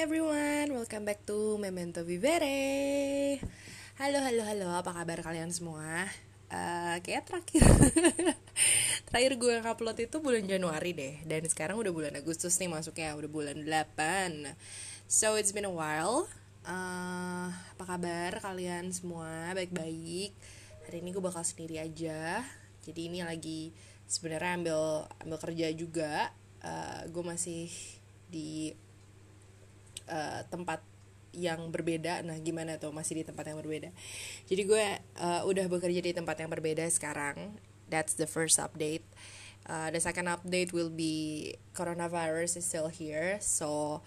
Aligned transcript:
everyone, 0.00 0.72
welcome 0.72 1.04
back 1.04 1.20
to 1.28 1.60
Memento 1.60 2.00
Vivere. 2.00 3.36
Halo, 4.00 4.24
halo, 4.24 4.48
halo, 4.48 4.72
apa 4.72 4.96
kabar 4.96 5.20
kalian 5.20 5.52
semua? 5.52 6.08
Uh, 6.48 6.96
kayak 7.04 7.28
terakhir. 7.28 7.60
Terakhir 9.12 9.36
gue 9.36 9.60
upload 9.60 10.00
itu 10.00 10.16
bulan 10.24 10.48
Januari 10.48 10.96
deh. 10.96 11.20
Dan 11.28 11.44
sekarang 11.44 11.76
udah 11.76 11.92
bulan 11.92 12.16
Agustus 12.16 12.56
nih 12.56 12.72
masuknya, 12.72 13.12
udah 13.12 13.28
bulan 13.28 13.60
8 13.60 14.56
So 15.04 15.36
it's 15.36 15.52
been 15.52 15.68
a 15.68 15.74
while. 15.76 16.32
Uh, 16.64 17.52
Apa 17.76 17.84
kabar 17.84 18.40
kalian 18.40 18.96
semua? 18.96 19.52
Baik-baik. 19.52 20.32
Hari 20.88 20.96
ini 21.04 21.12
gue 21.12 21.20
bakal 21.20 21.44
sendiri 21.44 21.76
aja. 21.76 22.40
Jadi 22.88 23.12
ini 23.12 23.20
lagi 23.20 23.76
sebenarnya 24.08 24.64
ambil 24.64 24.80
ambil 25.20 25.38
kerja 25.44 25.68
juga. 25.76 26.32
Uh, 26.64 27.04
Gue 27.12 27.20
masih 27.20 27.68
di 28.32 28.72
uh, 30.10 30.42
tempat 30.50 30.82
yang 31.30 31.70
berbeda. 31.70 32.26
Nah 32.26 32.36
gimana 32.42 32.76
tuh? 32.76 32.90
Masih 32.90 33.22
di 33.22 33.24
tempat 33.24 33.46
yang 33.46 33.58
berbeda. 33.58 33.94
Jadi 34.50 34.62
gue 34.66 34.84
uh, 35.22 35.42
udah 35.46 35.66
bekerja 35.70 36.02
di 36.02 36.12
tempat 36.12 36.42
yang 36.42 36.50
berbeda 36.50 36.84
sekarang. 36.90 37.54
That's 37.90 38.18
the 38.18 38.26
first 38.26 38.58
update. 38.58 39.06
Uh, 39.70 39.92
the 39.94 40.02
second 40.02 40.26
update 40.26 40.74
will 40.74 40.90
be 40.90 41.54
coronavirus 41.76 42.58
is 42.58 42.66
still 42.66 42.90
here. 42.90 43.38
So 43.38 44.00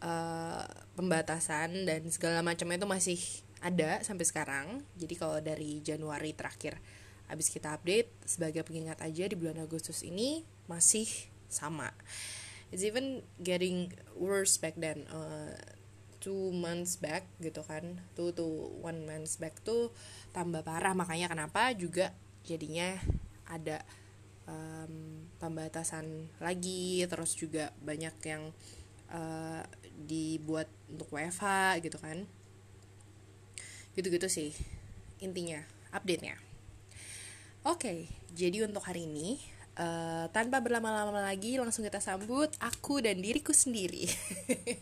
uh, 0.00 0.64
pembatasan 0.96 1.84
dan 1.84 2.08
segala 2.08 2.40
macamnya 2.40 2.80
itu 2.80 2.88
masih 2.88 3.20
ada 3.60 4.00
sampai 4.00 4.24
sekarang. 4.24 4.66
Jadi 4.96 5.14
kalau 5.16 5.38
dari 5.44 5.84
Januari 5.84 6.32
terakhir 6.32 6.80
habis 7.30 7.48
kita 7.48 7.72
update 7.72 8.12
sebagai 8.28 8.60
pengingat 8.66 9.00
aja 9.00 9.24
di 9.24 9.36
bulan 9.38 9.64
Agustus 9.64 10.04
ini 10.04 10.44
masih 10.68 11.08
sama 11.48 11.92
it's 12.72 12.82
even 12.82 13.20
getting 13.38 13.92
worse 14.16 14.56
back 14.56 14.74
then 14.80 15.04
uh, 15.12 15.54
two 16.18 16.50
months 16.56 16.96
back 16.96 17.28
gitu 17.38 17.60
kan. 17.62 18.00
Two 18.16 18.32
to 18.32 18.72
one 18.80 19.04
months 19.04 19.36
back 19.36 19.60
tuh 19.60 19.92
tambah 20.32 20.64
parah. 20.64 20.96
Makanya 20.96 21.28
kenapa 21.28 21.76
juga 21.76 22.16
jadinya 22.42 22.96
ada 23.44 23.84
um, 24.48 25.28
pembatasan 25.36 26.32
lagi. 26.40 27.04
Terus 27.04 27.36
juga 27.36 27.76
banyak 27.84 28.16
yang 28.24 28.54
uh, 29.12 29.62
dibuat 30.08 30.72
untuk 30.88 31.12
WFH 31.12 31.78
gitu 31.84 32.00
kan. 32.00 32.24
Gitu-gitu 33.92 34.26
sih 34.32 34.56
intinya 35.20 35.60
update-nya. 35.92 36.40
Oke 37.62 37.78
okay, 37.78 37.98
jadi 38.34 38.66
untuk 38.66 38.82
hari 38.82 39.06
ini 39.06 39.38
Uh, 39.72 40.28
tanpa 40.36 40.60
berlama-lama 40.60 41.24
lagi 41.24 41.56
langsung 41.56 41.80
kita 41.80 41.96
sambut 41.96 42.52
aku 42.60 43.00
dan 43.00 43.20
diriku 43.24 43.56
sendiri. 43.56 44.04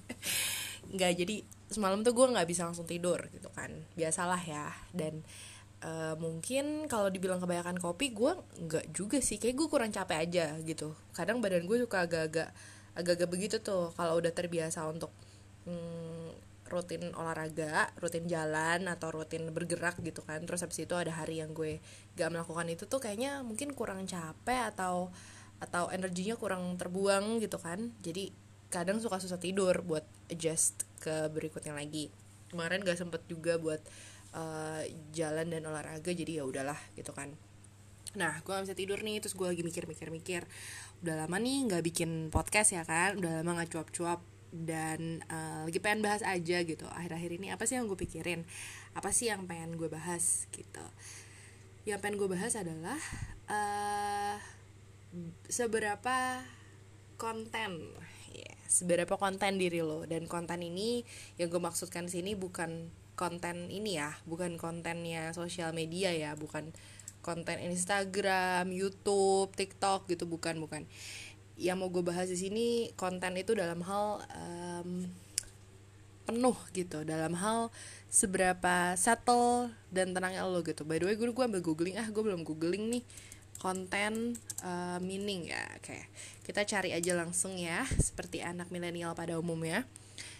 Nggak 0.94 1.12
jadi 1.14 1.36
semalam 1.70 2.02
tuh 2.02 2.10
gue 2.10 2.26
nggak 2.34 2.48
bisa 2.50 2.66
langsung 2.66 2.90
tidur 2.90 3.22
gitu 3.30 3.46
kan. 3.54 3.70
Biasalah 3.94 4.42
ya. 4.42 4.74
Dan 4.90 5.22
uh, 5.86 6.18
mungkin 6.18 6.90
kalau 6.90 7.06
dibilang 7.06 7.38
kebanyakan 7.38 7.78
kopi 7.78 8.10
gue 8.10 8.34
nggak 8.66 8.90
juga 8.90 9.22
sih. 9.22 9.38
Kayak 9.38 9.62
gue 9.62 9.66
kurang 9.70 9.94
capek 9.94 10.18
aja 10.26 10.46
gitu. 10.66 10.98
Kadang 11.14 11.38
badan 11.38 11.70
gue 11.70 11.86
suka 11.86 12.10
agak-agak 12.10 12.50
agak-agak 12.98 13.28
begitu 13.30 13.56
tuh 13.62 13.94
kalau 13.94 14.18
udah 14.18 14.34
terbiasa 14.34 14.82
untuk 14.90 15.14
hmm, 15.70 16.19
rutin 16.70 17.10
olahraga, 17.18 17.90
rutin 17.98 18.30
jalan 18.30 18.86
atau 18.86 19.10
rutin 19.10 19.50
bergerak 19.50 19.98
gitu 20.00 20.22
kan. 20.22 20.40
Terus 20.46 20.62
habis 20.62 20.78
itu 20.80 20.94
ada 20.94 21.10
hari 21.10 21.42
yang 21.42 21.50
gue 21.50 21.82
gak 22.14 22.30
melakukan 22.30 22.66
itu 22.70 22.86
tuh 22.86 23.02
kayaknya 23.02 23.42
mungkin 23.42 23.74
kurang 23.74 24.06
capek 24.06 24.70
atau 24.72 25.10
atau 25.60 25.92
energinya 25.92 26.38
kurang 26.38 26.78
terbuang 26.78 27.42
gitu 27.42 27.58
kan. 27.58 27.90
Jadi 28.00 28.32
kadang 28.70 29.02
suka 29.02 29.18
susah 29.18 29.42
tidur 29.42 29.82
buat 29.82 30.06
adjust 30.30 30.86
ke 31.02 31.28
berikutnya 31.28 31.74
lagi. 31.74 32.08
Kemarin 32.48 32.86
gak 32.86 32.96
sempet 32.96 33.26
juga 33.26 33.58
buat 33.58 33.82
uh, 34.32 34.86
jalan 35.10 35.50
dan 35.50 35.66
olahraga 35.66 36.14
jadi 36.14 36.40
ya 36.40 36.44
udahlah 36.46 36.78
gitu 36.94 37.10
kan. 37.10 37.34
Nah, 38.10 38.42
gue 38.42 38.50
gak 38.50 38.66
bisa 38.66 38.74
tidur 38.74 38.98
nih, 39.06 39.22
terus 39.22 39.38
gue 39.38 39.46
lagi 39.46 39.62
mikir-mikir-mikir 39.62 40.42
Udah 41.06 41.14
lama 41.14 41.38
nih 41.38 41.70
gak 41.70 41.84
bikin 41.86 42.34
podcast 42.34 42.74
ya 42.74 42.82
kan 42.82 43.14
Udah 43.16 43.40
lama 43.40 43.62
gak 43.62 43.70
cuap-cuap 43.70 44.18
dan 44.50 45.22
uh, 45.30 45.62
lagi 45.66 45.78
pengen 45.78 46.02
bahas 46.02 46.26
aja 46.26 46.66
gitu 46.66 46.82
akhir-akhir 46.90 47.38
ini 47.38 47.54
apa 47.54 47.64
sih 47.66 47.78
yang 47.78 47.86
gue 47.86 47.98
pikirin? 47.98 48.42
Apa 48.98 49.14
sih 49.14 49.30
yang 49.30 49.46
pengen 49.46 49.78
gue 49.78 49.86
bahas 49.86 50.50
gitu. 50.50 50.84
Yang 51.86 51.98
pengen 52.02 52.16
gue 52.18 52.28
bahas 52.28 52.58
adalah 52.58 52.98
uh, 53.46 54.36
seberapa 55.46 56.42
konten 57.14 57.94
yeah, 58.34 58.56
seberapa 58.66 59.14
konten 59.14 59.58
diri 59.58 59.86
lo. 59.86 60.02
Dan 60.04 60.26
konten 60.26 60.66
ini 60.66 61.06
yang 61.38 61.48
gue 61.48 61.62
maksudkan 61.62 62.10
sini 62.10 62.34
bukan 62.34 62.90
konten 63.14 63.68
ini 63.68 64.00
ya 64.00 64.16
bukan 64.24 64.56
kontennya 64.56 65.36
sosial 65.36 65.76
media 65.76 66.08
ya 66.08 66.32
bukan 66.34 66.72
konten 67.20 67.60
Instagram, 67.60 68.72
YouTube, 68.72 69.52
TikTok 69.52 70.08
gitu 70.08 70.24
bukan 70.24 70.56
bukan 70.56 70.88
yang 71.60 71.76
mau 71.84 71.92
gue 71.92 72.00
bahas 72.00 72.32
di 72.32 72.40
sini 72.40 72.66
konten 72.96 73.36
itu 73.36 73.52
dalam 73.52 73.84
hal 73.84 74.24
um, 74.32 75.04
penuh 76.24 76.56
gitu. 76.72 77.04
Dalam 77.04 77.36
hal 77.36 77.68
seberapa 78.08 78.96
settle 78.96 79.68
dan 79.92 80.16
tenangnya 80.16 80.48
lo 80.48 80.64
gitu. 80.64 80.88
By 80.88 80.96
the 80.96 81.12
way 81.12 81.20
gue 81.20 81.28
gue 81.28 81.44
ambil 81.44 81.60
googling. 81.60 82.00
Ah 82.00 82.08
gue 82.08 82.22
belum 82.24 82.42
googling 82.42 82.88
nih 82.88 83.04
konten 83.60 84.40
uh, 84.64 84.96
meaning 85.04 85.52
ya. 85.52 85.60
Okay. 85.78 86.08
kita 86.48 86.66
cari 86.66 86.90
aja 86.90 87.14
langsung 87.14 87.54
ya 87.54 87.86
seperti 88.00 88.40
anak 88.40 88.72
milenial 88.72 89.12
pada 89.12 89.36
umumnya. 89.36 89.84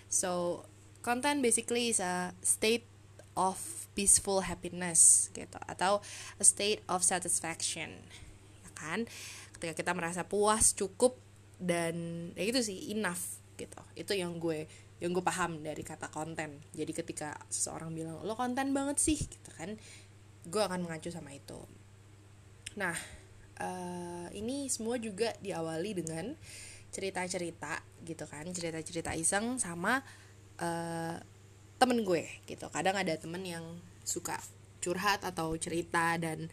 So 0.08 0.64
content 1.04 1.44
basically 1.44 1.92
is 1.92 2.00
a 2.00 2.32
state 2.40 2.88
of 3.36 3.60
peaceful 3.94 4.40
happiness 4.42 5.28
gitu 5.36 5.58
atau 5.68 6.00
a 6.38 6.44
state 6.44 6.80
of 6.86 7.02
satisfaction 7.02 7.90
ya 8.62 8.70
kan 8.78 9.04
ketika 9.60 9.76
kita 9.76 9.92
merasa 9.92 10.24
puas 10.24 10.72
cukup 10.72 11.20
dan 11.60 11.94
ya 12.32 12.48
gitu 12.48 12.64
sih 12.64 12.96
enough 12.96 13.20
gitu. 13.60 13.76
Itu 13.92 14.16
yang 14.16 14.40
gue 14.40 14.64
yang 15.04 15.12
gue 15.12 15.20
paham 15.20 15.60
dari 15.60 15.84
kata 15.84 16.08
konten. 16.08 16.64
Jadi 16.72 16.92
ketika 16.96 17.36
seseorang 17.52 17.92
bilang 17.92 18.24
lo 18.24 18.32
konten 18.32 18.72
banget 18.72 18.96
sih 18.96 19.20
gitu 19.20 19.52
kan 19.52 19.76
gue 20.48 20.62
akan 20.64 20.88
mengacu 20.88 21.12
sama 21.12 21.36
itu. 21.36 21.60
Nah 22.80 22.96
uh, 23.60 24.32
ini 24.32 24.72
semua 24.72 24.96
juga 24.96 25.36
diawali 25.44 26.00
dengan 26.00 26.32
cerita-cerita 26.88 27.84
gitu 28.08 28.24
kan. 28.24 28.48
Cerita-cerita 28.48 29.12
iseng 29.12 29.60
sama 29.60 30.00
uh, 30.56 31.20
temen 31.76 32.00
gue 32.00 32.24
gitu. 32.48 32.64
Kadang 32.72 32.96
ada 32.96 33.12
temen 33.20 33.44
yang 33.44 33.64
suka 34.08 34.40
curhat 34.80 35.20
atau 35.28 35.52
cerita 35.60 36.16
dan 36.16 36.48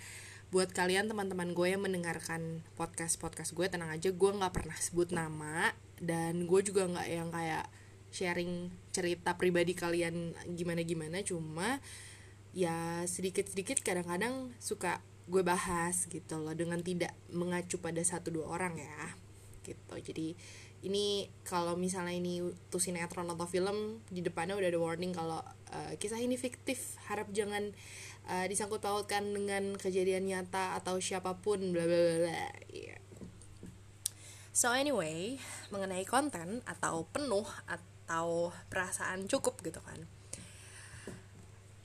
buat 0.47 0.72
kalian 0.72 1.12
teman-teman 1.12 1.52
gue 1.52 1.68
yang 1.75 1.84
mendengarkan 1.84 2.63
podcast 2.80 3.19
podcast 3.19 3.52
gue 3.52 3.68
tenang 3.68 3.91
aja 3.91 4.08
gue 4.09 4.31
nggak 4.31 4.53
pernah 4.56 4.78
sebut 4.80 5.12
nama 5.12 5.75
dan 6.00 6.47
gue 6.47 6.62
juga 6.63 6.88
nggak 6.88 7.08
yang 7.12 7.30
kayak 7.35 7.68
sharing 8.16 8.72
cerita 8.96 9.36
pribadi 9.36 9.75
kalian 9.75 10.31
gimana 10.56 10.88
gimana 10.88 11.19
cuma 11.19 11.84
ya 12.56 13.03
sedikit 13.03 13.44
sedikit 13.44 13.84
kadang-kadang 13.84 14.56
suka 14.63 15.03
gue 15.28 15.44
bahas 15.44 16.07
gitu 16.07 16.40
loh 16.40 16.56
dengan 16.56 16.80
tidak 16.80 17.12
mengacu 17.36 17.84
pada 17.84 18.00
satu 18.00 18.31
dua 18.31 18.47
orang 18.47 18.80
ya 18.80 19.12
gitu. 19.68 19.96
Jadi 20.00 20.40
ini 20.86 21.26
kalau 21.42 21.74
misalnya 21.74 22.14
ini 22.14 22.46
tuh 22.70 22.78
sinetron 22.78 23.26
atau 23.34 23.50
film 23.50 24.02
di 24.14 24.22
depannya 24.22 24.54
udah 24.54 24.70
ada 24.70 24.80
warning 24.80 25.14
kalau 25.16 25.42
uh, 25.74 25.92
kisah 25.98 26.22
ini 26.22 26.38
fiktif. 26.38 27.00
Harap 27.10 27.34
jangan 27.34 27.74
uh, 28.30 28.46
disangkut 28.46 28.84
pautkan 28.84 29.25
dengan 29.34 29.74
kejadian 29.80 30.30
nyata 30.30 30.78
atau 30.78 31.01
siapa 31.01 31.40
pun 31.42 31.60
bla 31.74 31.84
bla 31.88 32.00
bla 32.22 32.44
yeah. 32.69 33.00
so 34.51 34.74
anyway 34.74 35.38
mengenai 35.69 36.04
konten 36.06 36.66
atau 36.66 37.06
penuh 37.10 37.46
atau 37.66 38.54
perasaan 38.69 39.25
cukup 39.25 39.60
gitu 39.66 39.81
kan. 39.81 40.00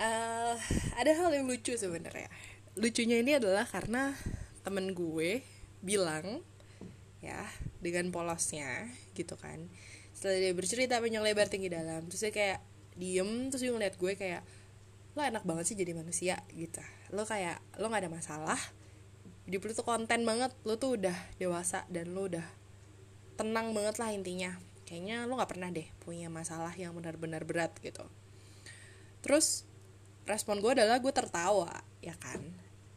Uh, 0.03 0.59
ada 0.99 1.15
hal 1.15 1.31
yang 1.31 1.47
lucu 1.47 1.79
sebenarnya. 1.79 2.27
Lucunya 2.75 3.23
ini 3.23 3.39
adalah 3.39 3.69
karena 3.69 4.17
temen 4.67 4.95
gue 4.95 5.43
bilang 5.83 6.43
ya 7.23 7.43
dengan 7.83 8.09
polosnya 8.15 8.87
gitu 9.13 9.35
kan. 9.35 9.67
Setelah 10.15 10.39
dia 10.39 10.53
bercerita 10.55 11.03
banyak 11.03 11.19
lebar 11.19 11.51
tinggi 11.51 11.67
dalam 11.67 12.07
terus 12.07 12.23
dia 12.23 12.33
kayak 12.33 12.61
diem 12.95 13.51
terus 13.51 13.67
dia 13.67 13.75
ngeliat 13.75 13.99
gue 13.99 14.13
kayak 14.15 14.43
lo 15.13 15.21
enak 15.21 15.45
banget 15.45 15.65
sih 15.69 15.77
jadi 15.77 15.93
manusia 15.93 16.41
gitu. 16.55 16.81
Lo 17.13 17.27
kayak 17.27 17.59
lo 17.83 17.91
nggak 17.91 18.07
ada 18.07 18.13
masalah. 18.13 18.61
Hidup 19.45 19.67
lo 19.67 19.73
tuh 19.75 19.85
konten 19.85 20.23
banget 20.23 20.55
lo 20.63 20.79
tuh 20.79 20.97
udah 20.97 21.17
dewasa 21.37 21.85
dan 21.91 22.15
lo 22.15 22.31
udah 22.31 22.47
tenang 23.35 23.75
banget 23.75 23.99
lah 23.99 24.15
intinya. 24.15 24.55
Kayaknya 24.87 25.27
lo 25.27 25.37
nggak 25.37 25.51
pernah 25.51 25.69
deh 25.75 25.91
punya 26.07 26.31
masalah 26.31 26.73
yang 26.79 26.95
benar-benar 26.95 27.43
berat 27.43 27.75
gitu. 27.83 28.07
Terus 29.27 29.67
respon 30.23 30.63
gue 30.63 30.71
adalah 30.79 31.03
gue 31.03 31.13
tertawa 31.13 31.83
ya 31.99 32.15
kan? 32.15 32.41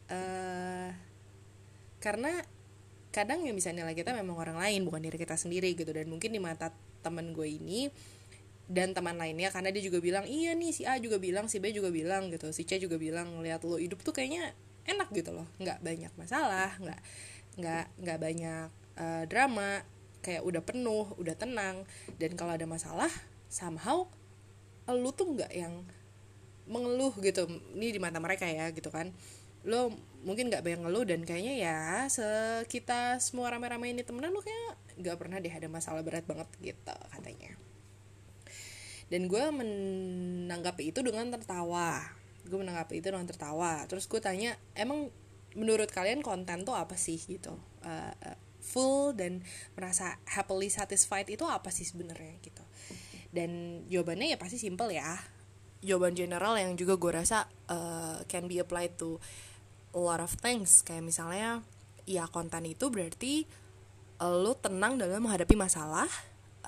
Uh, 0.06 0.94
karena 1.98 2.46
kadang 3.16 3.48
yang 3.48 3.56
bisa 3.56 3.72
nilai 3.72 3.96
kita 3.96 4.12
memang 4.12 4.36
orang 4.36 4.60
lain 4.60 4.84
bukan 4.84 5.00
diri 5.00 5.16
kita 5.16 5.40
sendiri 5.40 5.72
gitu. 5.72 5.88
Dan 5.96 6.12
mungkin 6.12 6.36
di 6.36 6.44
mata 6.44 6.76
temen 7.00 7.32
gue 7.32 7.48
ini 7.48 7.88
dan 8.68 8.92
teman 8.92 9.16
lainnya 9.16 9.54
karena 9.54 9.70
dia 9.70 9.86
juga 9.86 10.02
bilang 10.02 10.26
iya 10.26 10.58
nih 10.58 10.74
si 10.74 10.84
A 10.90 10.98
juga 10.98 11.22
bilang 11.22 11.48
si 11.48 11.64
B 11.64 11.72
juga 11.72 11.88
bilang 11.96 12.28
gitu. 12.28 12.52
Si 12.52 12.68
C 12.68 12.76
juga 12.76 13.00
bilang 13.00 13.40
lihat 13.40 13.64
lo 13.64 13.80
hidup 13.80 14.04
tuh 14.04 14.12
kayaknya 14.12 14.52
enak 14.84 15.08
gitu 15.16 15.32
loh. 15.32 15.48
Nggak 15.64 15.80
banyak 15.80 16.12
masalah 16.20 16.76
nggak 16.76 17.00
nggak 17.56 17.86
nggak 18.04 18.20
banyak 18.20 18.68
uh, 19.00 19.24
drama. 19.32 19.88
Kayak 20.20 20.44
udah 20.44 20.62
penuh 20.66 21.06
udah 21.16 21.36
tenang. 21.40 21.88
Dan 22.20 22.36
kalau 22.36 22.58
ada 22.60 22.68
masalah 22.68 23.14
somehow 23.48 24.10
lu 24.92 25.10
tuh 25.16 25.40
nggak 25.40 25.54
yang 25.56 25.88
mengeluh 26.68 27.14
gitu. 27.22 27.48
Ini 27.78 27.96
di 27.96 28.00
mata 28.02 28.20
mereka 28.20 28.50
ya 28.50 28.74
gitu 28.76 28.90
kan. 28.92 29.14
Lo 29.62 29.94
mungkin 30.26 30.50
nggak 30.50 30.66
banyak 30.66 30.82
ngeluh 30.82 31.06
dan 31.06 31.22
kayaknya 31.22 31.54
ya 31.62 31.80
sekitar 32.10 33.22
semua 33.22 33.54
rame-rame 33.54 33.94
ini 33.94 34.02
temenan 34.02 34.34
lo 34.34 34.42
kayak 34.42 34.74
nggak 34.98 35.16
pernah 35.22 35.38
deh 35.38 35.54
ada 35.54 35.70
masalah 35.70 36.02
berat 36.02 36.26
banget 36.26 36.50
gitu 36.60 36.98
katanya. 37.14 37.54
Dan 39.06 39.30
gue 39.30 39.44
menanggapi 39.54 40.90
itu 40.90 41.06
dengan 41.06 41.30
tertawa. 41.30 42.02
Gue 42.42 42.58
menanggapi 42.58 43.02
itu 43.02 43.14
dengan 43.14 43.30
tertawa. 43.30 43.86
Terus 43.86 44.10
gue 44.10 44.18
tanya 44.18 44.58
emang 44.74 45.14
menurut 45.54 45.88
kalian 45.94 46.26
konten 46.26 46.66
tuh 46.66 46.74
apa 46.74 46.98
sih? 46.98 47.22
Gitu. 47.22 47.54
Uh, 47.86 48.14
uh, 48.26 48.38
full 48.66 49.14
dan 49.14 49.46
merasa 49.78 50.18
happily 50.26 50.74
satisfied 50.74 51.30
itu 51.30 51.46
apa 51.46 51.70
sih 51.70 51.86
sebenarnya? 51.86 52.34
Gitu. 52.42 52.64
Dan 53.30 53.82
jawabannya 53.94 54.34
ya 54.34 54.38
pasti 54.42 54.58
simple 54.58 54.90
ya. 54.90 55.22
Jawaban 55.86 56.18
general 56.18 56.58
yang 56.58 56.74
juga 56.74 56.98
gue 56.98 57.12
rasa 57.14 57.46
uh, 57.70 58.26
can 58.26 58.50
be 58.50 58.58
applied 58.58 58.98
to 58.98 59.22
lot 59.96 60.20
of 60.20 60.36
things. 60.40 60.84
Kayak 60.84 61.08
misalnya 61.08 61.64
ya 62.06 62.28
konten 62.30 62.68
itu 62.68 62.92
berarti 62.92 63.48
uh, 64.22 64.30
lo 64.30 64.54
tenang 64.60 65.02
dalam 65.02 65.26
menghadapi 65.26 65.58
masalah 65.58 66.08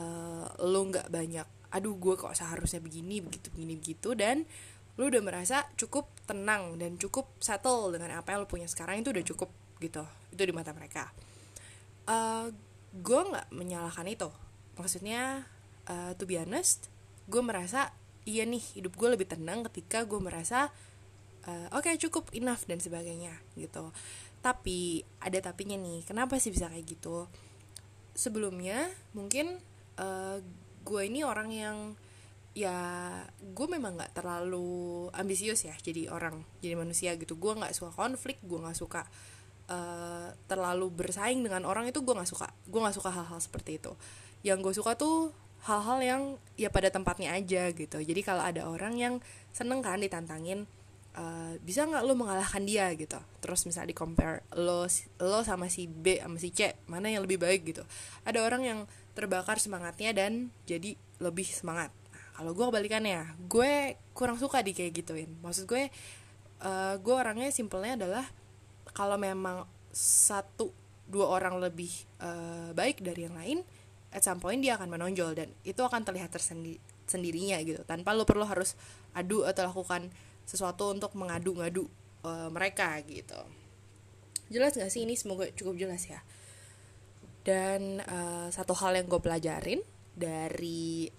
uh, 0.02 0.50
lo 0.66 0.82
nggak 0.90 1.14
banyak 1.14 1.48
aduh 1.68 1.94
gue 2.00 2.16
kok 2.16 2.34
seharusnya 2.34 2.80
begini 2.80 3.20
begitu 3.20 3.52
begini 3.52 3.76
begitu 3.76 4.16
dan 4.16 4.48
lo 4.98 5.12
udah 5.12 5.22
merasa 5.22 5.68
cukup 5.78 6.10
tenang 6.26 6.80
dan 6.82 6.98
cukup 6.98 7.30
settle 7.38 7.94
dengan 7.94 8.18
apa 8.18 8.34
yang 8.34 8.48
lo 8.48 8.50
punya 8.50 8.66
sekarang 8.66 9.06
itu 9.06 9.14
udah 9.14 9.26
cukup 9.26 9.50
gitu. 9.78 10.04
Itu 10.34 10.42
di 10.42 10.54
mata 10.56 10.74
mereka. 10.74 11.14
Uh, 12.10 12.50
gue 12.98 13.22
nggak 13.22 13.54
menyalahkan 13.54 14.08
itu. 14.10 14.32
Maksudnya 14.74 15.46
uh, 15.86 16.18
to 16.18 16.26
be 16.26 16.42
honest 16.42 16.90
gue 17.28 17.44
merasa 17.44 17.92
iya 18.26 18.48
nih 18.48 18.64
hidup 18.80 18.96
gue 18.96 19.10
lebih 19.14 19.28
tenang 19.28 19.68
ketika 19.70 20.02
gue 20.08 20.18
merasa 20.18 20.72
uh, 21.48 21.68
oke 21.74 21.88
okay, 21.88 21.96
cukup 21.98 22.30
enough 22.36 22.68
dan 22.68 22.78
sebagainya 22.84 23.34
gitu. 23.56 23.90
Tapi 24.44 25.02
ada 25.24 25.40
tapinya 25.42 25.80
nih 25.80 26.04
kenapa 26.04 26.38
sih 26.38 26.52
bisa 26.52 26.70
kayak 26.70 26.86
gitu? 26.86 27.26
Sebelumnya 28.14 28.92
mungkin 29.16 29.58
uh, 29.98 30.38
gue 30.84 31.02
ini 31.08 31.24
orang 31.24 31.50
yang 31.50 31.78
ya 32.58 32.74
gue 33.38 33.68
memang 33.70 34.02
nggak 34.02 34.18
terlalu 34.18 35.06
ambisius 35.14 35.62
ya 35.62 35.78
jadi 35.78 36.12
orang 36.12 36.44
jadi 36.60 36.76
manusia 36.76 37.16
gitu. 37.16 37.40
Gue 37.40 37.56
nggak 37.56 37.74
suka 37.74 37.96
konflik 37.96 38.38
gue 38.44 38.60
nggak 38.60 38.78
suka 38.78 39.08
uh, 39.72 40.30
terlalu 40.46 40.92
bersaing 40.92 41.42
dengan 41.42 41.64
orang 41.64 41.88
itu 41.90 42.04
gue 42.04 42.14
nggak 42.14 42.30
suka. 42.30 42.52
Gue 42.68 42.80
nggak 42.84 42.98
suka 42.98 43.10
hal-hal 43.10 43.40
seperti 43.40 43.80
itu. 43.80 43.94
Yang 44.44 44.60
gue 44.64 44.74
suka 44.84 44.94
tuh 45.00 45.34
hal-hal 45.66 46.00
yang 46.00 46.22
ya 46.56 46.70
pada 46.70 46.88
tempatnya 46.94 47.34
aja 47.34 47.74
gitu. 47.74 47.98
Jadi 48.00 48.22
kalau 48.22 48.46
ada 48.46 48.70
orang 48.70 48.96
yang 48.96 49.14
seneng 49.52 49.82
kan 49.82 50.00
ditantangin 50.00 50.70
uh, 51.18 51.54
bisa 51.66 51.84
nggak 51.84 52.06
lo 52.06 52.14
mengalahkan 52.14 52.64
dia 52.64 52.88
gitu. 52.94 53.18
Terus 53.42 53.66
misalnya 53.66 53.92
di 53.92 53.98
compare 53.98 54.46
lo 54.56 54.86
lo 55.20 55.40
sama 55.42 55.68
si 55.68 55.90
B 55.90 56.22
sama 56.22 56.38
si 56.38 56.54
C 56.54 56.78
mana 56.88 57.10
yang 57.10 57.26
lebih 57.26 57.42
baik 57.42 57.66
gitu. 57.66 57.84
Ada 58.24 58.46
orang 58.46 58.62
yang 58.64 58.80
terbakar 59.18 59.58
semangatnya 59.58 60.14
dan 60.14 60.54
jadi 60.70 60.94
lebih 61.18 61.50
semangat. 61.50 61.90
Nah, 62.14 62.24
kalau 62.38 62.52
gue 62.54 62.66
kebalikannya 62.70 63.26
gue 63.50 63.98
kurang 64.14 64.38
suka 64.38 64.62
di 64.62 64.78
kayak 64.78 64.94
gituin. 65.04 65.34
Maksud 65.42 65.66
gue 65.66 65.90
uh, 66.62 66.96
gue 67.02 67.16
orangnya 67.18 67.50
simpelnya 67.50 67.98
adalah 67.98 68.26
kalau 68.94 69.18
memang 69.18 69.66
satu 69.98 70.70
dua 71.08 71.32
orang 71.34 71.58
lebih 71.58 71.90
uh, 72.22 72.70
baik 72.76 73.02
dari 73.02 73.26
yang 73.26 73.34
lain 73.34 73.60
at 74.12 74.22
some 74.22 74.38
point 74.38 74.60
dia 74.60 74.76
akan 74.76 74.92
menonjol 74.92 75.34
dan 75.34 75.50
itu 75.64 75.80
akan 75.82 76.04
terlihat 76.06 76.30
tersendiri 76.30 76.78
sendirinya 77.08 77.58
gitu. 77.64 77.82
Tanpa 77.88 78.12
lo 78.12 78.28
perlu 78.28 78.44
harus 78.44 78.76
adu 79.16 79.48
atau 79.48 79.72
lakukan 79.72 80.12
sesuatu 80.48 80.96
untuk 80.96 81.12
mengadu-ngadu 81.20 81.84
uh, 82.24 82.48
mereka 82.48 82.96
gitu. 83.04 83.38
Jelas 84.48 84.80
gak 84.80 84.88
sih 84.88 85.04
ini 85.04 85.20
semoga 85.20 85.52
cukup 85.52 85.76
jelas 85.76 86.08
ya? 86.08 86.24
Dan 87.44 88.00
uh, 88.08 88.48
satu 88.48 88.72
hal 88.80 88.96
yang 88.96 89.12
gue 89.12 89.20
pelajarin 89.20 89.84
dari 90.16 91.12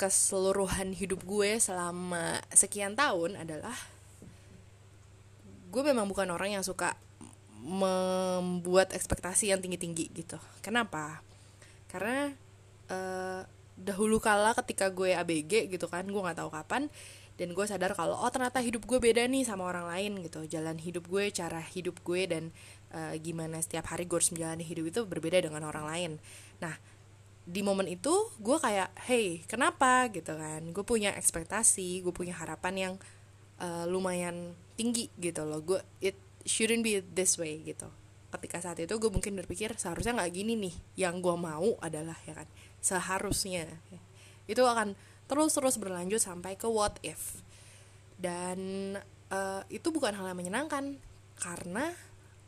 keseluruhan 0.00 0.96
hidup 0.96 1.22
gue 1.22 1.60
selama 1.60 2.40
sekian 2.50 2.96
tahun 2.96 3.38
adalah 3.38 3.76
gue 5.70 5.82
memang 5.84 6.08
bukan 6.08 6.26
orang 6.32 6.58
yang 6.58 6.64
suka 6.64 6.96
membuat 7.62 8.90
ekspektasi 8.90 9.54
yang 9.54 9.62
tinggi-tinggi 9.62 10.10
gitu. 10.10 10.40
Kenapa? 10.58 11.22
Karena 11.86 12.34
uh, 12.90 13.46
dahulu 13.78 14.18
kala 14.18 14.52
ketika 14.58 14.90
gue 14.90 15.14
ABG 15.14 15.70
gitu 15.70 15.86
kan 15.86 16.04
gue 16.04 16.20
nggak 16.20 16.38
tahu 16.42 16.50
kapan 16.52 16.92
dan 17.40 17.56
gue 17.56 17.64
sadar 17.64 17.96
kalau 17.96 18.20
oh 18.20 18.28
ternyata 18.28 18.60
hidup 18.60 18.84
gue 18.84 19.00
beda 19.00 19.24
nih 19.24 19.42
sama 19.48 19.64
orang 19.64 19.88
lain 19.88 20.20
gitu. 20.20 20.44
Jalan 20.44 20.76
hidup 20.76 21.08
gue 21.08 21.32
cara 21.32 21.64
hidup 21.64 22.04
gue 22.04 22.28
dan 22.28 22.44
uh, 22.92 23.16
gimana 23.16 23.58
setiap 23.64 23.88
hari 23.88 24.04
gue 24.04 24.20
harus 24.20 24.30
menjalani 24.30 24.64
hidup 24.64 24.84
itu 24.92 25.00
berbeda 25.08 25.40
dengan 25.40 25.64
orang 25.64 25.86
lain. 25.88 26.12
Nah 26.60 26.76
di 27.42 27.58
momen 27.64 27.90
itu 27.90 28.12
gue 28.38 28.56
kayak 28.60 28.92
hey 29.08 29.40
kenapa? 29.48 30.12
Gitu 30.12 30.28
kan. 30.28 30.60
Gue 30.76 30.84
punya 30.84 31.16
ekspektasi 31.16 32.04
gue 32.04 32.12
punya 32.12 32.36
harapan 32.36 32.74
yang 32.76 32.94
uh, 33.64 33.88
lumayan 33.88 34.52
tinggi 34.76 35.08
gitu 35.16 35.48
loh. 35.48 35.64
Gue 35.64 35.80
it 36.04 36.14
shouldn't 36.44 36.84
be 36.84 37.00
this 37.00 37.40
way 37.40 37.64
gitu. 37.64 37.88
Ketika 38.28 38.60
saat 38.60 38.76
itu 38.80 38.92
gue 38.92 39.10
mungkin 39.12 39.36
berpikir 39.40 39.72
seharusnya 39.80 40.20
nggak 40.20 40.32
gini 40.36 40.52
nih. 40.68 40.74
Yang 41.08 41.14
gue 41.24 41.36
mau 41.40 41.80
adalah 41.80 42.16
ya 42.28 42.36
kan 42.36 42.48
seharusnya. 42.84 43.72
Itu 44.44 44.68
akan 44.68 45.11
terus-terus 45.32 45.80
berlanjut 45.80 46.20
sampai 46.20 46.60
ke 46.60 46.68
what 46.68 47.00
if. 47.00 47.40
Dan 48.20 48.92
uh, 49.32 49.64
itu 49.72 49.88
bukan 49.88 50.12
hal 50.12 50.28
yang 50.28 50.36
menyenangkan 50.36 51.00
karena 51.40 51.96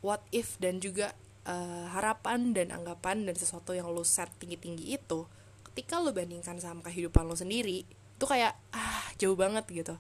what 0.05 0.21
if 0.29 0.61
dan 0.61 0.85
juga 0.85 1.17
uh, 1.49 1.89
harapan 1.97 2.53
dan 2.53 2.77
anggapan 2.77 3.25
dan 3.25 3.33
sesuatu 3.33 3.73
yang 3.73 3.89
lo 3.89 4.05
set 4.05 4.29
tinggi-tinggi 4.37 5.01
itu 5.01 5.25
ketika 5.73 5.97
lo 5.97 6.13
bandingkan 6.13 6.61
sama 6.61 6.85
kehidupan 6.85 7.25
lo 7.25 7.33
sendiri 7.33 7.89
itu 7.89 8.25
kayak 8.29 8.53
ah 8.77 9.09
jauh 9.17 9.35
banget 9.35 9.65
gitu. 9.73 9.97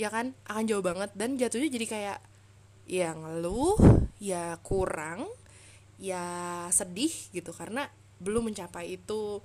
Ya 0.00 0.08
kan? 0.08 0.32
Akan 0.48 0.64
jauh 0.64 0.80
banget 0.80 1.12
dan 1.12 1.36
jatuhnya 1.36 1.68
jadi 1.68 1.86
kayak 1.86 2.18
yang 2.88 3.44
lo 3.44 3.76
ya 4.16 4.56
kurang 4.64 5.28
ya 6.00 6.24
sedih 6.72 7.12
gitu. 7.36 7.52
Karena 7.52 7.84
belum 8.18 8.48
mencapai 8.48 8.96
itu 8.96 9.44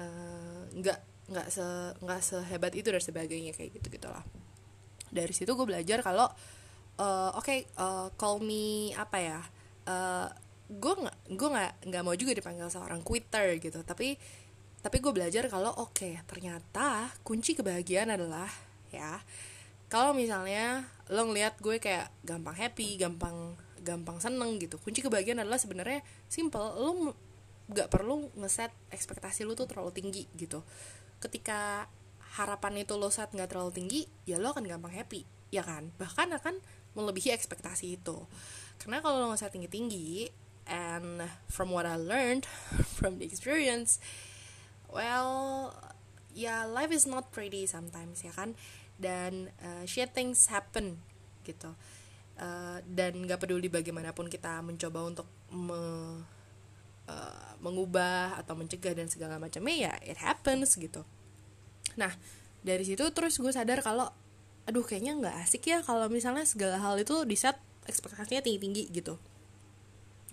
eh, 0.00 0.60
nggak 0.72 0.98
uh, 0.98 1.11
nggak 1.32 1.48
se 1.48 1.64
nggak 2.04 2.20
sehebat 2.20 2.72
itu 2.76 2.92
dan 2.92 3.00
sebagainya 3.00 3.56
kayak 3.56 3.80
gitu 3.80 3.88
gitulah 3.88 4.22
dari 5.12 5.32
situ 5.32 5.52
gue 5.52 5.66
belajar 5.68 6.00
kalau 6.04 6.28
uh, 7.00 7.30
oke 7.36 7.44
okay, 7.44 7.68
uh, 7.80 8.12
call 8.16 8.40
me 8.40 8.92
apa 8.96 9.18
ya 9.20 9.40
uh, 9.88 10.28
gue 10.72 10.94
nggak 11.04 11.16
gue 11.36 11.48
nggak 11.52 11.72
nggak 11.92 12.02
mau 12.02 12.16
juga 12.16 12.32
dipanggil 12.32 12.68
seorang 12.72 13.04
quitter 13.04 13.60
gitu. 13.60 13.84
Tapi 13.84 14.16
tapi 14.82 14.96
gue 14.98 15.12
belajar 15.14 15.46
kalau 15.46 15.70
oke 15.78 15.94
okay, 15.94 16.18
ternyata 16.26 17.12
kunci 17.22 17.54
kebahagiaan 17.54 18.10
adalah 18.10 18.48
ya 18.90 19.20
kalau 19.92 20.16
misalnya 20.16 20.88
lo 21.12 21.28
ngeliat 21.28 21.60
gue 21.60 21.76
kayak 21.78 22.08
gampang 22.24 22.56
happy 22.56 22.96
gampang 22.96 23.54
gampang 23.84 24.18
seneng 24.22 24.56
gitu 24.62 24.80
kunci 24.80 25.04
kebahagiaan 25.04 25.44
adalah 25.44 25.60
sebenarnya 25.60 26.00
simple. 26.26 26.64
Lo 26.80 27.14
nggak 27.68 27.88
perlu 27.92 28.32
ngeset 28.40 28.72
ekspektasi 28.90 29.46
lo 29.46 29.54
tuh 29.54 29.70
terlalu 29.70 29.94
tinggi 29.94 30.24
gitu 30.34 30.64
ketika 31.22 31.86
harapan 32.34 32.82
itu 32.82 32.98
lo 32.98 33.12
saat 33.12 33.30
nggak 33.30 33.54
terlalu 33.54 33.70
tinggi 33.70 34.00
ya 34.26 34.40
lo 34.40 34.50
akan 34.50 34.66
gampang 34.66 34.90
happy 34.90 35.22
ya 35.54 35.62
kan? 35.62 35.94
Bahkan 36.00 36.34
akan 36.42 36.58
melebihi 36.98 37.30
ekspektasi 37.30 38.02
itu. 38.02 38.26
Karena 38.82 38.98
kalau 38.98 39.22
lo 39.22 39.26
nggak 39.30 39.52
tinggi 39.52 39.70
tinggi 39.70 40.10
and 40.66 41.22
from 41.46 41.70
what 41.70 41.86
I 41.86 41.94
learned 41.94 42.48
from 42.98 43.18
the 43.18 43.26
experience 43.26 43.98
well 44.86 45.72
ya 46.32 46.46
yeah, 46.48 46.60
life 46.64 46.94
is 46.94 47.04
not 47.04 47.30
pretty 47.30 47.68
sometimes 47.70 48.26
ya 48.26 48.34
kan? 48.34 48.58
Dan 48.98 49.54
uh, 49.62 49.84
shit 49.86 50.10
things 50.10 50.50
happen 50.50 50.98
gitu. 51.46 51.76
Uh, 52.40 52.80
dan 52.88 53.22
nggak 53.22 53.44
peduli 53.44 53.68
bagaimanapun 53.68 54.26
kita 54.32 54.64
mencoba 54.64 55.04
untuk 55.04 55.28
me, 55.52 55.78
mengubah 57.62 58.42
atau 58.42 58.58
mencegah 58.58 58.92
dan 58.92 59.06
segala 59.06 59.38
macamnya 59.38 59.88
ya 59.88 59.92
it 60.02 60.18
happens 60.18 60.74
gitu. 60.74 61.06
Nah 61.94 62.12
dari 62.66 62.82
situ 62.82 63.06
terus 63.14 63.38
gue 63.38 63.50
sadar 63.54 63.80
kalau 63.80 64.10
aduh 64.66 64.82
kayaknya 64.82 65.18
nggak 65.18 65.36
asik 65.46 65.70
ya 65.70 65.78
kalau 65.82 66.06
misalnya 66.10 66.46
segala 66.46 66.78
hal 66.78 66.98
itu 66.98 67.22
di 67.26 67.38
set 67.38 67.58
ekspektasinya 67.86 68.42
tinggi 68.42 68.60
tinggi 68.60 68.82
gitu. 68.90 69.14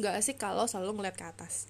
Nggak 0.01 0.13
asik 0.19 0.38
kalau 0.41 0.65
selalu 0.65 1.00
ngeliat 1.00 1.15
ke 1.15 1.25
atas. 1.25 1.69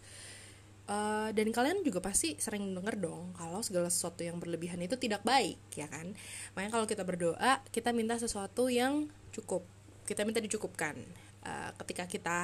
Uh, 0.90 1.30
dan 1.38 1.54
kalian 1.54 1.86
juga 1.86 2.02
pasti 2.02 2.34
sering 2.42 2.74
denger 2.74 2.98
dong 2.98 3.30
kalau 3.38 3.62
segala 3.62 3.94
sesuatu 3.94 4.26
yang 4.26 4.42
berlebihan 4.42 4.82
itu 4.82 4.98
tidak 4.98 5.22
baik 5.22 5.60
ya 5.78 5.86
kan? 5.86 6.18
Makanya 6.58 6.72
kalau 6.74 6.86
kita 6.90 7.04
berdoa 7.06 7.62
kita 7.70 7.94
minta 7.94 8.18
sesuatu 8.18 8.72
yang 8.72 9.12
cukup. 9.36 9.62
Kita 10.10 10.26
minta 10.26 10.42
dicukupkan 10.42 10.98
uh, 11.46 11.72
ketika 11.84 12.06
kita 12.10 12.40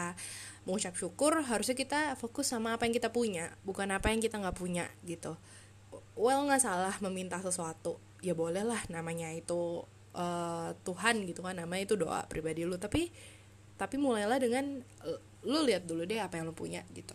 mengucap 0.65 0.95
syukur 0.97 1.35
harusnya 1.45 1.77
kita 1.77 2.15
fokus 2.17 2.49
sama 2.51 2.75
apa 2.75 2.87
yang 2.89 2.95
kita 2.95 3.13
punya 3.13 3.53
bukan 3.67 3.91
apa 3.93 4.09
yang 4.11 4.19
kita 4.19 4.39
nggak 4.39 4.57
punya 4.57 4.89
gitu. 5.03 5.37
Well 6.15 6.47
nggak 6.47 6.63
salah 6.63 6.95
meminta 7.03 7.39
sesuatu. 7.39 7.99
Ya 8.23 8.33
boleh 8.33 8.65
lah 8.65 8.81
namanya 8.89 9.29
itu 9.31 9.85
uh, 10.15 10.69
Tuhan 10.81 11.27
gitu 11.29 11.45
kan 11.45 11.59
namanya 11.59 11.83
itu 11.85 11.95
doa 11.99 12.25
pribadi 12.25 12.63
lu. 12.63 12.75
Tapi 12.79 13.11
tapi 13.75 13.95
mulailah 13.99 14.39
dengan 14.39 14.79
lu 15.45 15.59
lihat 15.67 15.83
dulu 15.85 16.07
deh 16.07 16.19
apa 16.19 16.39
yang 16.39 16.49
lu 16.49 16.55
punya 16.55 16.81
gitu. 16.95 17.13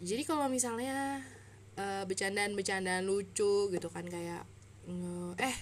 Jadi 0.00 0.22
kalau 0.24 0.48
misalnya 0.48 1.20
uh, 1.76 2.04
bercandaan-bercandaan 2.08 3.04
lucu 3.04 3.68
gitu 3.68 3.88
kan 3.92 4.06
kayak 4.08 4.44
eh 5.38 5.56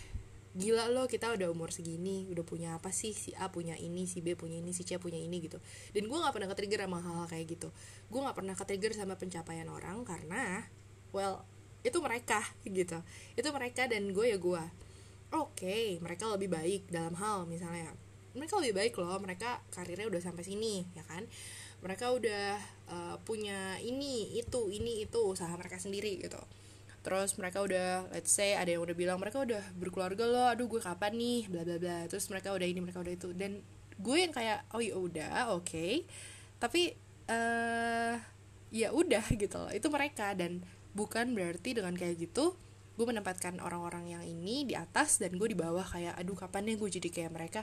gila 0.58 0.90
lo 0.90 1.06
kita 1.06 1.30
udah 1.38 1.54
umur 1.54 1.70
segini 1.70 2.26
udah 2.34 2.42
punya 2.42 2.74
apa 2.74 2.90
sih? 2.90 3.14
Si 3.14 3.30
A 3.38 3.46
punya 3.54 3.78
ini 3.78 4.10
si 4.10 4.18
B 4.18 4.34
punya 4.34 4.58
ini 4.58 4.74
si 4.74 4.82
C 4.82 4.98
punya 4.98 5.16
ini 5.16 5.38
gitu. 5.38 5.62
Dan 5.94 6.10
gue 6.10 6.18
nggak 6.18 6.34
pernah 6.34 6.50
ketrigger 6.50 6.82
sama 6.82 6.98
hal-hal 6.98 7.26
kayak 7.30 7.46
gitu. 7.46 7.68
Gue 8.10 8.20
nggak 8.26 8.36
pernah 8.36 8.54
ketrigger 8.58 8.92
sama 8.98 9.14
pencapaian 9.14 9.70
orang 9.70 10.02
karena 10.02 10.66
well 11.14 11.46
itu 11.86 11.94
mereka 12.02 12.42
gitu. 12.66 12.98
Itu 13.38 13.48
mereka 13.54 13.86
dan 13.86 14.10
gue 14.10 14.26
ya 14.26 14.36
gue 14.42 14.62
oke 15.30 15.54
okay, 15.54 16.02
mereka 16.02 16.26
lebih 16.34 16.50
baik 16.50 16.90
dalam 16.90 17.14
hal 17.14 17.46
misalnya. 17.46 17.94
Mereka 18.34 18.58
lebih 18.58 18.74
baik 18.74 18.94
loh 18.98 19.14
mereka 19.22 19.62
karirnya 19.70 20.10
udah 20.10 20.18
sampai 20.18 20.42
sini 20.42 20.82
ya 20.98 21.06
kan? 21.06 21.22
Mereka 21.78 22.10
udah 22.10 22.58
uh, 22.90 23.16
punya 23.22 23.78
ini 23.78 24.34
itu 24.34 24.74
ini 24.74 25.06
itu 25.06 25.22
usaha 25.22 25.54
mereka 25.54 25.78
sendiri 25.78 26.18
gitu 26.18 26.42
terus 27.08 27.40
mereka 27.40 27.64
udah 27.64 28.04
let's 28.12 28.28
say 28.28 28.52
ada 28.52 28.68
yang 28.68 28.84
udah 28.84 28.92
bilang 28.92 29.16
mereka 29.16 29.40
udah 29.40 29.64
berkeluarga 29.80 30.28
loh 30.28 30.46
aduh 30.52 30.68
gue 30.68 30.76
kapan 30.76 31.16
nih? 31.16 31.48
Bla 31.48 31.64
bla 31.64 31.80
bla. 31.80 31.98
Terus 32.04 32.28
mereka 32.28 32.52
udah 32.52 32.68
ini 32.68 32.84
mereka 32.84 33.00
udah 33.00 33.14
itu. 33.16 33.32
Dan 33.32 33.64
gue 33.96 34.16
yang 34.20 34.32
kayak 34.36 34.68
oh 34.76 34.84
ya 34.84 34.94
udah 34.94 35.56
oke. 35.56 35.64
Okay. 35.64 36.04
tapi 36.60 36.92
uh, 37.32 38.20
ya 38.68 38.92
udah 38.92 39.24
gitu 39.42 39.56
loh. 39.56 39.72
Itu 39.72 39.88
mereka 39.88 40.36
dan 40.36 40.60
bukan 40.92 41.32
berarti 41.32 41.72
dengan 41.72 41.96
kayak 41.96 42.28
gitu 42.28 42.52
gue 42.98 43.06
menempatkan 43.06 43.62
orang-orang 43.62 44.10
yang 44.10 44.22
ini 44.26 44.68
di 44.68 44.74
atas 44.76 45.22
dan 45.22 45.38
gue 45.38 45.48
di 45.48 45.56
bawah 45.56 45.86
kayak 45.86 46.18
aduh 46.18 46.36
kapan 46.36 46.68
ya 46.68 46.74
gue 46.76 46.90
jadi 47.00 47.08
kayak 47.08 47.32
mereka? 47.32 47.60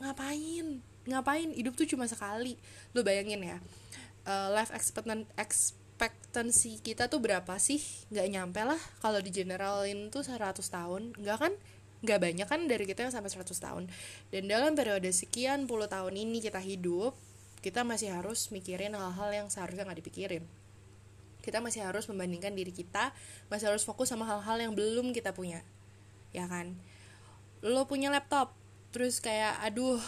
Ngapain? 0.00 0.80
Ngapain? 1.04 1.52
Hidup 1.52 1.76
tuh 1.76 1.84
cuma 1.84 2.08
sekali. 2.08 2.56
Lu 2.96 3.04
bayangin 3.04 3.44
ya 3.44 3.58
uh, 4.24 4.48
life 4.52 4.72
expectancy 4.72 5.83
kita 6.82 7.06
tuh 7.06 7.22
berapa 7.22 7.54
sih? 7.62 7.78
Nggak 8.10 8.26
nyampe 8.26 8.60
lah. 8.66 8.80
Kalau 8.98 9.22
di 9.22 9.30
generalin 9.30 10.10
tuh 10.10 10.26
100 10.26 10.58
tahun. 10.66 11.14
Nggak 11.14 11.38
kan? 11.38 11.52
Nggak 12.02 12.18
banyak 12.20 12.46
kan 12.50 12.60
dari 12.66 12.84
kita 12.84 13.06
yang 13.06 13.14
sampai 13.14 13.30
100 13.30 13.54
tahun. 13.54 13.84
Dan 14.34 14.50
dalam 14.50 14.74
periode 14.74 15.08
sekian 15.14 15.70
puluh 15.70 15.86
tahun 15.86 16.18
ini 16.18 16.42
kita 16.42 16.58
hidup 16.58 17.14
kita 17.64 17.80
masih 17.80 18.12
harus 18.12 18.52
mikirin 18.52 18.92
hal-hal 18.92 19.30
yang 19.32 19.46
seharusnya 19.48 19.88
nggak 19.88 20.04
dipikirin. 20.04 20.44
Kita 21.40 21.64
masih 21.64 21.86
harus 21.86 22.04
membandingkan 22.10 22.52
diri 22.52 22.72
kita 22.74 23.16
masih 23.48 23.72
harus 23.72 23.88
fokus 23.88 24.12
sama 24.12 24.28
hal-hal 24.28 24.60
yang 24.60 24.72
belum 24.76 25.16
kita 25.16 25.32
punya. 25.32 25.64
Ya 26.36 26.44
kan? 26.44 26.76
Lo 27.64 27.88
punya 27.88 28.12
laptop 28.12 28.52
terus 28.92 29.18
kayak 29.18 29.58
aduh 29.64 29.98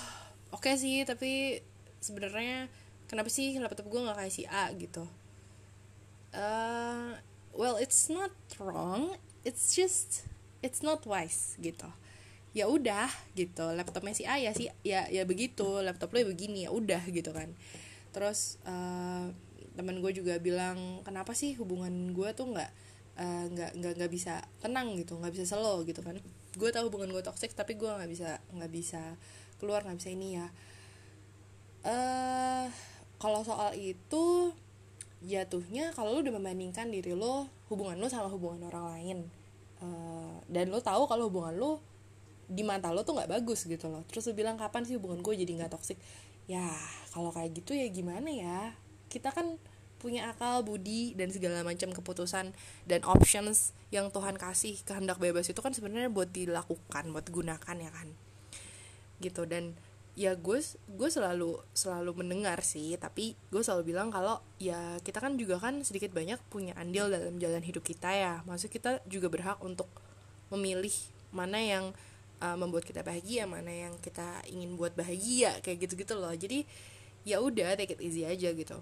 oke 0.53 0.63
okay 0.63 0.79
sih 0.79 1.03
tapi 1.09 1.59
sebenarnya 1.99 2.71
kenapa 3.11 3.33
sih 3.33 3.57
laptop 3.59 3.89
gue 3.89 4.05
nggak 4.05 4.21
kayak 4.21 4.33
si 4.37 4.45
A? 4.45 4.69
Gitu 4.77 5.26
uh, 6.35 7.15
well 7.55 7.77
it's 7.79 8.09
not 8.11 8.33
wrong. 8.59 9.15
It's 9.47 9.77
just 9.77 10.27
it's 10.65 10.83
not 10.83 11.07
wise 11.07 11.55
gitu. 11.63 11.87
Ya 12.57 12.67
udah 12.67 13.13
gitu. 13.37 13.71
Laptopnya 13.77 14.17
si 14.17 14.25
A 14.25 14.41
ya 14.41 14.51
sih 14.57 14.73
ya 14.83 15.07
ya 15.07 15.23
begitu. 15.29 15.85
Laptop 15.85 16.11
lo 16.17 16.25
ya 16.25 16.27
begini 16.27 16.67
ya 16.67 16.71
udah 16.73 17.05
gitu 17.13 17.31
kan. 17.31 17.53
Terus 18.11 18.59
uh, 18.65 19.31
teman 19.77 20.01
gue 20.01 20.13
juga 20.17 20.41
bilang 20.41 21.05
kenapa 21.05 21.37
sih 21.37 21.53
hubungan 21.61 22.17
gue 22.17 22.33
tuh 22.33 22.49
nggak 22.49 22.71
uh, 23.21 23.45
nggak 23.53 23.71
nggak 23.77 23.93
nggak 24.01 24.11
bisa 24.11 24.41
tenang 24.59 24.97
gitu? 24.97 25.21
Nggak 25.21 25.37
bisa 25.37 25.45
slow 25.47 25.85
gitu 25.85 26.01
kan. 26.01 26.17
Gue 26.57 26.73
tahu 26.73 26.89
hubungan 26.89 27.13
gue 27.13 27.23
toxic 27.23 27.53
tapi 27.53 27.77
gue 27.77 27.89
nggak 27.89 28.09
bisa 28.09 28.41
nggak 28.57 28.73
bisa 28.73 29.03
keluar 29.61 29.85
nggak 29.85 29.99
bisa 30.01 30.11
ini 30.11 30.41
ya. 30.41 30.49
Uh, 31.87 32.67
kalau 33.21 33.47
soal 33.47 33.77
itu 33.79 34.51
jatuhnya 35.25 35.97
kalau 35.97 36.13
lo 36.17 36.21
udah 36.21 36.35
membandingkan 36.37 36.93
diri 36.93 37.17
lo 37.17 37.49
hubungan 37.73 37.97
lo 37.97 38.07
sama 38.11 38.29
hubungan 38.29 38.69
orang 38.69 38.87
lain. 38.97 39.19
Uh, 39.77 40.41
dan 40.49 40.73
lo 40.73 40.81
tahu 40.81 41.05
kalau 41.09 41.29
hubungan 41.29 41.57
lo 41.57 41.81
di 42.47 42.63
mata 42.63 42.95
lo 42.95 43.03
tuh 43.03 43.17
nggak 43.17 43.31
bagus 43.41 43.65
gitu 43.65 43.89
loh. 43.89 44.05
Terus 44.09 44.29
lo 44.29 44.33
bilang 44.37 44.61
kapan 44.61 44.85
sih 44.85 44.97
hubungan 44.97 45.25
gue 45.25 45.35
jadi 45.35 45.53
nggak 45.63 45.73
toksik 45.73 45.99
ya 46.47 46.63
kalau 47.11 47.35
kayak 47.35 47.57
gitu 47.57 47.75
ya 47.75 47.89
gimana 47.91 48.29
ya? 48.29 48.61
Kita 49.09 49.33
kan 49.33 49.59
punya 49.97 50.29
akal 50.31 50.63
budi 50.63 51.17
dan 51.17 51.33
segala 51.33 51.65
macam 51.65 51.89
keputusan 51.91 52.53
dan 52.85 53.01
options 53.09 53.73
yang 53.89 54.13
Tuhan 54.13 54.37
kasih 54.37 54.77
kehendak 54.85 55.17
bebas 55.17 55.49
itu 55.49 55.59
kan 55.59 55.73
sebenarnya 55.73 56.13
buat 56.13 56.31
dilakukan 56.31 57.11
buat 57.11 57.27
gunakan 57.33 57.77
ya 57.81 57.91
kan? 57.91 58.09
Gitu 59.19 59.43
dan 59.49 59.75
ya 60.17 60.33
gue 60.33 60.59
gue 60.89 61.09
selalu 61.13 61.61
selalu 61.77 62.25
mendengar 62.25 62.65
sih 62.65 62.97
tapi 62.97 63.37
gue 63.53 63.61
selalu 63.61 63.93
bilang 63.93 64.09
kalau 64.09 64.41
ya 64.57 64.97
kita 65.05 65.21
kan 65.21 65.37
juga 65.37 65.61
kan 65.61 65.85
sedikit 65.85 66.17
banyak 66.17 66.41
punya 66.49 66.73
andil 66.81 67.13
dalam 67.13 67.37
jalan 67.37 67.61
hidup 67.61 67.85
kita 67.85 68.11
ya. 68.11 68.35
Maksud 68.49 68.73
kita 68.73 69.05
juga 69.05 69.29
berhak 69.29 69.61
untuk 69.61 69.93
memilih 70.49 70.93
mana 71.37 71.61
yang 71.61 71.85
uh, 72.41 72.57
membuat 72.57 72.89
kita 72.89 73.05
bahagia 73.05 73.45
mana 73.45 73.69
yang 73.69 73.95
kita 74.01 74.41
ingin 74.49 74.81
buat 74.81 74.97
bahagia 74.97 75.61
kayak 75.61 75.85
gitu 75.85 76.01
gitu 76.01 76.15
loh. 76.17 76.33
Jadi 76.33 76.65
ya 77.29 77.45
udah 77.45 77.77
take 77.77 77.95
it 77.95 78.01
easy 78.01 78.25
aja 78.25 78.57
gitu. 78.57 78.81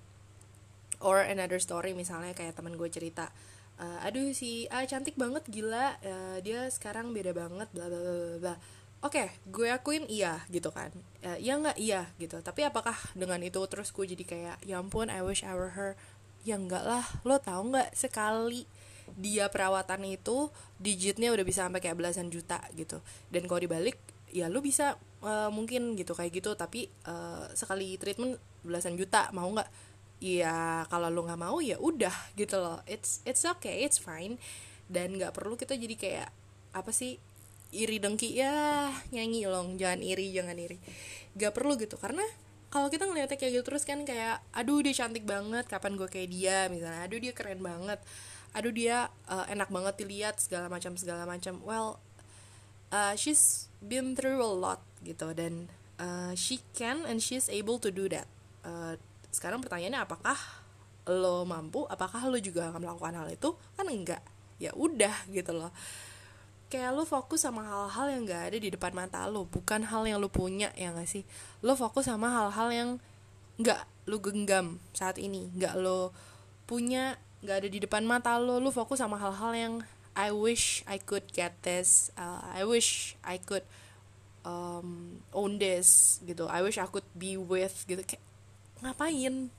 Or 1.03 1.19
another 1.27 1.59
story 1.59 1.99
misalnya 1.99 2.31
kayak 2.33 2.55
teman 2.55 2.79
gue 2.79 2.87
cerita 2.87 3.35
uh, 3.79 4.07
aduh 4.07 4.31
si 4.31 4.71
A 4.71 4.87
cantik 4.87 5.19
banget 5.19 5.43
gila 5.51 5.99
uh, 5.99 6.39
dia 6.43 6.71
sekarang 6.71 7.11
beda 7.11 7.35
banget 7.35 7.69
bla 7.75 7.87
bla 7.91 7.99
bla 7.99 8.39
bla 8.39 8.55
oke 9.05 9.13
okay, 9.13 9.29
gue 9.45 9.69
akuin 9.69 10.09
iya 10.09 10.41
gitu 10.49 10.73
kan. 10.73 10.89
Ya 11.21 11.61
nggak? 11.61 11.77
Iya 11.77 12.09
gitu. 12.17 12.41
Tapi 12.41 12.65
apakah 12.65 12.97
dengan 13.13 13.39
itu 13.45 13.61
terus 13.69 13.93
gue 13.93 14.09
jadi 14.09 14.25
kayak 14.25 14.57
ya 14.65 14.81
ampun 14.81 15.13
I 15.13 15.21
wish 15.21 15.45
I 15.45 15.53
were 15.53 15.77
her. 15.77 15.93
Ya 16.45 16.57
enggak 16.57 16.89
lah 16.89 17.05
lo 17.25 17.37
tau 17.37 17.61
nggak 17.61 17.93
sekali 17.93 18.65
dia 19.21 19.53
perawatan 19.53 20.01
itu 20.09 20.49
digitnya 20.81 21.29
udah 21.29 21.45
bisa 21.45 21.69
sampai 21.69 21.85
kayak 21.85 22.01
belasan 22.01 22.33
juta 22.33 22.65
gitu. 22.73 23.05
Dan 23.29 23.45
kalau 23.45 23.61
dibalik 23.61 24.01
ya 24.33 24.49
lo 24.49 24.65
bisa 24.65 24.97
uh, 25.21 25.53
mungkin 25.53 25.93
gitu 26.01 26.17
kayak 26.17 26.33
gitu. 26.41 26.57
Tapi 26.57 26.89
uh, 27.05 27.53
sekali 27.53 28.01
treatment 28.01 28.41
belasan 28.65 28.97
juta 28.97 29.29
mau 29.37 29.53
nggak? 29.53 29.69
Ya 30.25 30.89
kalau 30.89 31.13
lo 31.13 31.29
nggak 31.29 31.41
mau 31.45 31.61
ya 31.61 31.77
udah 31.77 32.33
gitu 32.41 32.57
loh. 32.57 32.81
It's 32.89 33.21
it's 33.29 33.45
okay 33.45 33.85
it's 33.85 34.01
fine. 34.01 34.41
Dan 34.89 35.21
nggak 35.21 35.37
perlu 35.37 35.61
kita 35.61 35.77
jadi 35.77 35.97
kayak 35.97 36.29
apa 36.73 36.91
sih 36.91 37.21
iri 37.75 37.99
dengki 37.99 38.39
ya 38.39 38.89
nyanyi 39.11 39.51
long 39.51 39.75
jangan 39.75 40.01
iri 40.01 40.31
jangan 40.31 40.55
iri. 40.55 40.79
Gak 41.35 41.51
perlu 41.51 41.75
gitu 41.75 41.99
karena 41.99 42.23
kalau 42.71 42.91
kita 42.91 43.07
ngeliatnya 43.07 43.39
kayak 43.39 43.53
gitu 43.59 43.65
terus 43.67 43.87
kan 43.87 44.03
kayak 44.03 44.43
aduh 44.55 44.83
dia 44.83 44.95
cantik 44.95 45.23
banget 45.27 45.67
kapan 45.67 45.95
gue 45.99 46.07
kayak 46.11 46.31
dia? 46.31 46.59
misalnya 46.71 47.07
aduh 47.07 47.19
dia 47.23 47.31
keren 47.31 47.63
banget 47.63 48.03
aduh 48.55 48.71
dia 48.71 49.11
uh, 49.27 49.47
enak 49.51 49.67
banget 49.71 49.95
dilihat 49.99 50.39
segala 50.39 50.71
macam 50.71 50.95
segala 50.95 51.27
macam. 51.27 51.59
Well 51.67 51.99
uh, 52.95 53.19
she's 53.19 53.67
been 53.83 54.15
through 54.15 54.39
a 54.39 54.47
lot 54.47 54.81
gitu 55.03 55.35
dan 55.35 55.67
uh, 55.99 56.33
she 56.39 56.63
can 56.71 57.03
and 57.03 57.19
she's 57.19 57.51
able 57.51 57.83
to 57.83 57.91
do 57.91 58.07
that. 58.07 58.31
Uh, 58.63 58.95
sekarang 59.35 59.59
pertanyaannya 59.59 60.07
apakah 60.07 60.39
lo 61.11 61.45
mampu 61.45 61.85
apakah 61.91 62.31
lo 62.31 62.39
juga 62.39 62.71
akan 62.71 62.87
melakukan 62.87 63.15
hal 63.19 63.29
itu? 63.35 63.51
Kan 63.75 63.91
enggak. 63.91 64.23
Ya 64.63 64.71
udah 64.79 65.27
gitu 65.35 65.51
loh 65.51 65.75
kayak 66.73 66.97
lo 66.97 67.05
fokus 67.07 67.45
sama 67.45 67.65
hal-hal 67.65 68.07
yang 68.11 68.23
gak 68.29 68.43
ada 68.53 68.59
di 68.59 68.69
depan 68.73 68.93
mata 68.93 69.25
lo 69.31 69.47
bukan 69.47 69.87
hal 69.87 70.03
yang 70.09 70.19
lo 70.19 70.29
punya 70.29 70.73
ya 70.75 70.91
gak 70.93 71.09
sih? 71.09 71.23
Lo 71.61 71.79
fokus 71.79 72.11
sama 72.11 72.33
hal-hal 72.33 72.69
yang 72.73 72.91
gak 73.61 73.87
lo 74.11 74.19
genggam 74.21 74.83
saat 74.93 75.17
ini 75.17 75.49
gak 75.55 75.79
lo 75.79 76.11
punya 76.69 77.17
gak 77.45 77.65
ada 77.65 77.69
di 77.69 77.79
depan 77.79 78.03
mata 78.05 78.37
lo 78.41 78.59
lo 78.59 78.73
fokus 78.75 78.99
sama 79.01 79.21
hal-hal 79.21 79.53
yang 79.55 79.75
I 80.15 80.31
wish 80.31 80.87
I 80.87 81.03
could 81.03 81.31
get 81.35 81.59
this 81.67 82.15
uh, 82.15 82.43
I 82.55 82.63
wish 82.63 83.19
I 83.27 83.43
could 83.43 83.67
um, 84.47 85.19
own 85.33 85.59
this 85.59 86.21
gitu. 86.23 86.47
I 86.47 86.63
wish 86.63 86.79
I 86.79 86.87
could 86.87 87.09
be 87.17 87.35
with 87.35 87.83
gitu. 87.89 88.05
Kayak 88.05 88.23
ngapain? 88.85 89.51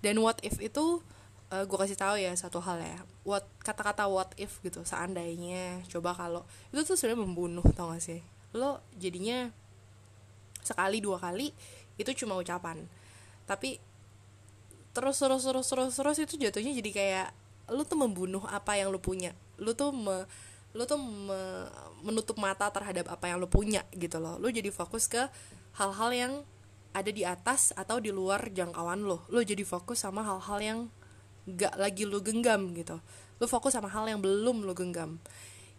Dan 0.00 0.22
what 0.22 0.38
if 0.46 0.62
itu 0.62 1.02
uh, 1.52 1.62
eh, 1.62 1.64
gue 1.64 1.78
kasih 1.78 1.98
tahu 1.98 2.16
ya 2.20 2.32
satu 2.36 2.60
hal 2.60 2.80
ya. 2.80 2.98
What 3.24 3.44
kata-kata 3.60 4.08
what 4.08 4.32
if 4.36 4.60
gitu 4.64 4.84
seandainya 4.84 5.84
coba 5.88 6.16
kalau 6.16 6.42
itu 6.72 6.84
tuh 6.84 6.96
sebenarnya 6.96 7.24
membunuh 7.24 7.66
tau 7.72 7.92
gak 7.92 8.04
sih? 8.04 8.20
Lo 8.56 8.80
jadinya 8.96 9.52
sekali 10.60 11.00
dua 11.00 11.16
kali 11.20 11.52
itu 11.96 12.10
cuma 12.24 12.36
ucapan. 12.36 12.84
Tapi 13.48 13.80
terus 14.92 15.16
terus 15.20 15.44
terus 15.44 15.66
terus 15.68 15.92
terus 15.94 16.16
itu 16.18 16.34
jatuhnya 16.40 16.72
jadi 16.74 16.90
kayak 16.90 17.28
lu 17.68 17.84
tuh 17.84 18.00
membunuh 18.00 18.44
apa 18.48 18.76
yang 18.76 18.88
lu 18.92 19.00
punya. 19.00 19.36
Lu 19.60 19.76
tuh 19.76 19.92
me, 19.92 20.24
lu 20.72 20.84
tuh 20.88 20.96
me, 20.96 21.68
menutup 22.04 22.40
mata 22.40 22.68
terhadap 22.72 23.08
apa 23.12 23.28
yang 23.28 23.40
lu 23.40 23.48
punya 23.48 23.84
gitu 23.92 24.16
loh. 24.20 24.40
Lu 24.40 24.48
jadi 24.48 24.72
fokus 24.72 25.08
ke 25.08 25.28
hal-hal 25.76 26.10
yang 26.12 26.32
ada 26.96 27.10
di 27.12 27.22
atas 27.22 27.76
atau 27.76 28.00
di 28.00 28.08
luar 28.08 28.48
jangkauan 28.48 29.04
lo. 29.04 29.28
Lo 29.28 29.44
jadi 29.44 29.60
fokus 29.62 30.02
sama 30.02 30.24
hal-hal 30.24 30.58
yang 30.64 30.80
gak 31.56 31.80
lagi 31.80 32.04
lo 32.04 32.20
genggam 32.20 32.74
gitu. 32.76 33.00
Lo 33.38 33.46
fokus 33.46 33.72
sama 33.72 33.88
hal 33.88 34.10
yang 34.10 34.20
belum 34.20 34.66
lo 34.66 34.76
genggam. 34.76 35.22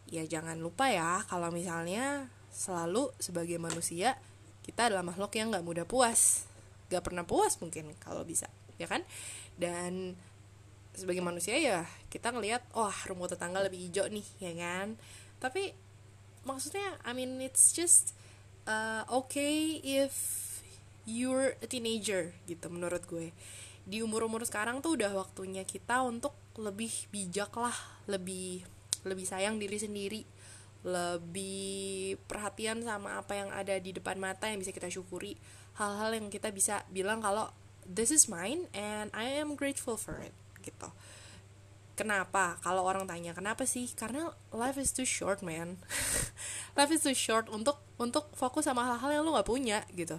Ya 0.10 0.26
jangan 0.26 0.58
lupa 0.58 0.90
ya 0.90 1.22
kalau 1.30 1.54
misalnya 1.54 2.32
selalu 2.50 3.14
sebagai 3.22 3.62
manusia 3.62 4.18
kita 4.66 4.90
adalah 4.90 5.06
makhluk 5.06 5.30
yang 5.38 5.54
gak 5.54 5.66
mudah 5.66 5.86
puas. 5.86 6.50
Gak 6.90 7.06
pernah 7.06 7.28
puas 7.28 7.60
mungkin 7.62 7.94
kalau 8.02 8.26
bisa 8.26 8.50
ya 8.82 8.90
kan? 8.90 9.06
Dan 9.60 10.18
sebagai 10.98 11.22
manusia 11.22 11.56
ya 11.56 11.86
kita 12.10 12.34
ngelihat 12.34 12.66
wah 12.74 12.90
oh, 12.90 12.98
rumput 13.06 13.38
tetangga 13.38 13.62
lebih 13.62 13.78
hijau 13.78 14.10
nih 14.10 14.26
ya 14.42 14.54
kan? 14.58 14.98
Tapi 15.38 15.76
maksudnya 16.48 16.98
I 17.06 17.14
mean 17.14 17.38
it's 17.44 17.76
just 17.76 18.18
uh, 18.66 19.06
okay 19.12 19.78
if 19.84 20.14
you're 21.10 21.58
a 21.62 21.68
teenager 21.68 22.34
gitu 22.46 22.70
menurut 22.70 23.02
gue 23.10 23.34
di 23.90 24.06
umur-umur 24.06 24.46
sekarang 24.46 24.86
tuh 24.86 24.94
udah 24.94 25.10
waktunya 25.18 25.66
kita 25.66 26.06
untuk 26.06 26.38
lebih 26.62 26.94
bijak 27.10 27.50
lah 27.58 27.74
lebih 28.06 28.62
lebih 29.02 29.26
sayang 29.26 29.58
diri 29.58 29.82
sendiri 29.82 30.22
lebih 30.86 32.16
perhatian 32.30 32.86
sama 32.86 33.18
apa 33.20 33.36
yang 33.36 33.50
ada 33.52 33.76
di 33.82 33.92
depan 33.92 34.16
mata 34.22 34.48
yang 34.48 34.62
bisa 34.62 34.72
kita 34.72 34.88
syukuri 34.88 35.36
hal-hal 35.76 36.14
yang 36.14 36.30
kita 36.30 36.54
bisa 36.54 36.86
bilang 36.94 37.20
kalau 37.20 37.50
this 37.84 38.14
is 38.14 38.30
mine 38.30 38.70
and 38.78 39.10
I 39.12 39.42
am 39.42 39.58
grateful 39.58 39.98
for 39.98 40.22
it 40.22 40.32
gitu 40.62 40.94
Kenapa? 42.00 42.56
Kalau 42.64 42.88
orang 42.88 43.04
tanya 43.12 43.36
kenapa 43.36 43.68
sih? 43.68 43.92
Karena 43.92 44.32
life 44.56 44.80
is 44.80 44.96
too 44.96 45.04
short, 45.04 45.44
man. 45.44 45.76
life 46.80 46.96
is 46.96 47.04
too 47.04 47.12
short 47.12 47.52
untuk 47.52 47.76
untuk 48.00 48.32
fokus 48.40 48.72
sama 48.72 48.88
hal-hal 48.88 49.20
yang 49.20 49.28
lu 49.28 49.36
nggak 49.36 49.44
punya 49.44 49.84
gitu. 49.92 50.16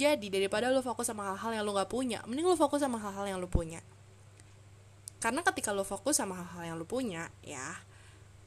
Jadi 0.00 0.32
daripada 0.32 0.72
lu 0.72 0.80
fokus 0.80 1.12
sama 1.12 1.28
hal-hal 1.28 1.60
yang 1.60 1.64
lu 1.68 1.76
nggak 1.76 1.92
punya, 1.92 2.24
mending 2.24 2.48
lu 2.48 2.56
fokus 2.56 2.80
sama 2.80 2.96
hal-hal 2.96 3.36
yang 3.36 3.36
lu 3.36 3.52
punya. 3.52 3.84
Karena 5.20 5.44
ketika 5.44 5.76
lu 5.76 5.84
fokus 5.84 6.16
sama 6.16 6.40
hal-hal 6.40 6.72
yang 6.72 6.76
lu 6.80 6.88
punya, 6.88 7.28
ya 7.44 7.76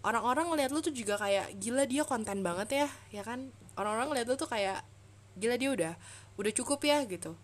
orang-orang 0.01 0.49
ngeliat 0.49 0.73
lu 0.73 0.81
tuh 0.81 0.89
juga 0.89 1.21
kayak 1.21 1.53
gila 1.61 1.85
dia 1.85 2.01
konten 2.09 2.41
banget 2.41 2.69
ya, 2.73 2.87
ya 3.13 3.21
kan? 3.21 3.53
Orang-orang 3.77 4.09
ngeliat 4.09 4.25
lu 4.25 4.33
tuh 4.33 4.49
kayak 4.49 4.81
gila 5.37 5.61
dia 5.61 5.69
udah 5.69 5.93
udah 6.41 6.51
cukup 6.57 6.81
ya 6.81 7.05
gitu. 7.05 7.37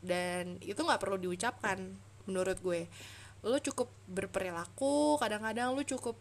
Dan 0.00 0.56
itu 0.64 0.80
nggak 0.80 1.04
perlu 1.04 1.20
diucapkan 1.20 2.00
menurut 2.24 2.56
gue 2.64 2.88
lo 3.44 3.60
cukup 3.60 3.92
berperilaku 4.08 5.20
kadang-kadang 5.20 5.76
lo 5.76 5.84
cukup 5.84 6.16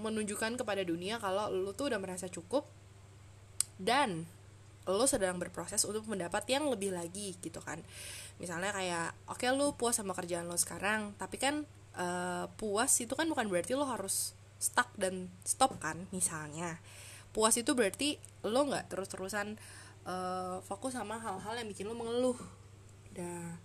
menunjukkan 0.00 0.56
kepada 0.56 0.80
dunia 0.80 1.20
kalau 1.20 1.52
lo 1.52 1.76
tuh 1.76 1.92
udah 1.92 2.00
merasa 2.00 2.26
cukup 2.32 2.64
dan 3.76 4.24
lo 4.86 5.04
sedang 5.10 5.42
berproses 5.42 5.82
untuk 5.82 6.06
mendapat 6.06 6.46
yang 6.46 6.70
lebih 6.70 6.94
lagi 6.94 7.34
gitu 7.42 7.58
kan. 7.58 7.82
Misalnya 8.38 8.70
kayak 8.70 9.14
oke 9.26 9.42
okay, 9.42 9.50
lo 9.50 9.74
puas 9.74 9.98
sama 9.98 10.14
kerjaan 10.14 10.46
lo 10.46 10.54
sekarang 10.54 11.12
tapi 11.18 11.36
kan 11.42 11.66
uh, 11.98 12.46
puas 12.54 12.94
itu 13.02 13.12
kan 13.18 13.26
bukan 13.26 13.50
berarti 13.50 13.74
lo 13.74 13.84
harus 13.84 14.38
stuck 14.62 14.94
dan 14.94 15.28
stop 15.42 15.76
kan 15.82 16.06
misalnya. 16.14 16.78
Puas 17.34 17.58
itu 17.58 17.74
berarti 17.74 18.16
lo 18.46 18.64
nggak 18.64 18.88
terus-terusan 18.88 19.58
uh, 20.06 20.62
fokus 20.64 20.94
sama 20.94 21.18
hal-hal 21.18 21.54
yang 21.58 21.68
bikin 21.68 21.90
lo 21.90 21.98
mengeluh. 21.98 22.38
Dan 23.10 23.58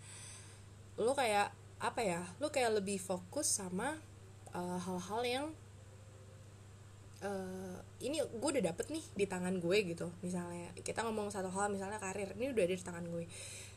lo 0.97 1.13
kayak 1.13 1.53
apa 1.81 2.01
ya 2.05 2.21
lu 2.37 2.53
kayak 2.53 2.77
lebih 2.77 3.01
fokus 3.01 3.49
sama 3.49 3.97
uh, 4.53 4.77
hal-hal 4.77 5.21
yang 5.25 5.45
uh, 7.21 7.77
ini 8.01 8.17
gue 8.21 8.49
udah 8.57 8.63
dapet 8.73 8.89
nih 8.89 9.05
di 9.15 9.25
tangan 9.29 9.61
gue 9.61 9.77
gitu. 9.85 10.09
Misalnya 10.25 10.73
kita 10.77 11.05
ngomong 11.05 11.29
satu 11.29 11.49
hal 11.53 11.69
misalnya 11.69 12.01
karir 12.01 12.33
ini 12.35 12.51
udah 12.51 12.63
ada 12.65 12.75
di 12.75 12.83
tangan 12.83 13.05
gue. 13.07 13.25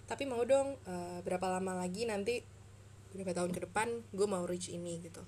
Tapi 0.05 0.25
mau 0.29 0.43
dong 0.45 0.77
uh, 0.85 1.19
berapa 1.25 1.47
lama 1.49 1.73
lagi 1.77 2.09
nanti 2.09 2.45
berapa 3.15 3.31
tahun 3.31 3.55
ke 3.55 3.71
depan 3.71 3.89
gue 4.11 4.27
mau 4.27 4.45
reach 4.45 4.73
ini 4.73 5.01
gitu. 5.05 5.23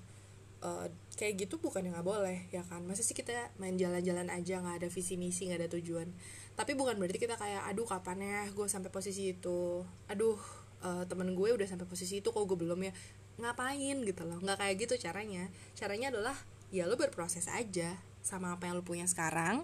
Uh, 0.57 0.89
kayak 1.13 1.45
gitu 1.45 1.61
bukan 1.61 1.85
yang 1.85 1.93
nggak 1.93 2.07
boleh 2.07 2.49
ya 2.49 2.65
kan? 2.65 2.81
Masa 2.85 3.05
sih 3.05 3.13
kita 3.13 3.53
main 3.61 3.77
jalan-jalan 3.77 4.27
aja 4.33 4.61
nggak 4.61 4.85
ada 4.85 4.89
visi 4.89 5.15
misi 5.15 5.49
nggak 5.49 5.65
ada 5.65 5.69
tujuan. 5.77 6.09
Tapi 6.57 6.73
bukan 6.73 6.97
berarti 6.97 7.21
kita 7.21 7.37
kayak 7.37 7.69
aduh 7.69 7.85
kapan 7.85 8.17
ya 8.25 8.41
gue 8.49 8.65
sampai 8.65 8.89
posisi 8.89 9.37
itu? 9.37 9.85
Aduh 10.09 10.37
uh, 10.81 11.05
temen 11.05 11.37
gue 11.37 11.49
udah 11.53 11.67
sampai 11.69 11.85
posisi 11.85 12.25
itu 12.25 12.33
kok 12.33 12.43
gue 12.49 12.57
belum 12.57 12.81
ya? 12.81 12.93
Ngapain 13.37 14.01
gitu 14.01 14.25
loh 14.25 14.41
nggak 14.41 14.57
kayak 14.57 14.75
gitu 14.81 14.97
caranya. 14.97 15.45
Caranya 15.77 16.09
adalah 16.09 16.37
ya 16.73 16.83
lo 16.83 16.99
berproses 16.99 17.47
aja 17.47 17.95
sama 18.19 18.55
apa 18.55 18.67
yang 18.67 18.79
lo 18.79 18.83
punya 18.83 19.07
sekarang. 19.07 19.63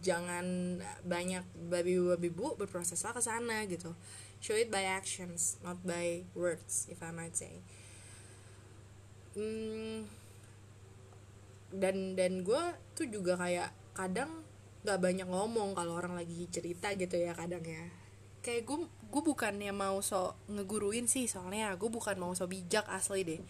Jangan 0.00 0.78
banyak 1.02 1.42
babi 1.66 1.98
babi 1.98 2.30
bu 2.30 2.54
berproseslah 2.54 3.12
ke 3.12 3.20
sana 3.20 3.66
gitu. 3.66 3.92
Show 4.38 4.54
it 4.54 4.70
by 4.70 4.86
actions 4.86 5.58
not 5.60 5.82
by 5.82 6.24
words 6.32 6.86
if 6.88 7.02
I 7.02 7.10
might 7.10 7.34
say. 7.34 7.60
Hmm, 9.34 10.06
dan 11.74 12.14
dan 12.14 12.46
gue 12.46 12.62
tuh 12.94 13.10
juga 13.10 13.34
kayak 13.34 13.74
kadang 13.98 14.46
nggak 14.86 15.00
banyak 15.00 15.26
ngomong 15.26 15.74
kalau 15.74 15.98
orang 15.98 16.14
lagi 16.14 16.46
cerita 16.48 16.94
gitu 16.94 17.18
ya 17.18 17.34
kadang 17.34 17.66
ya. 17.66 17.90
Kayak 18.46 18.68
gue 18.68 18.78
gue 18.86 19.22
bukannya 19.22 19.74
mau 19.74 19.98
so 19.98 20.38
ngeguruin 20.46 21.10
sih 21.10 21.26
soalnya 21.26 21.74
gue 21.74 21.90
bukan 21.90 22.14
mau 22.14 22.30
so 22.34 22.46
bijak 22.46 22.86
asli 22.86 23.26
deh 23.26 23.42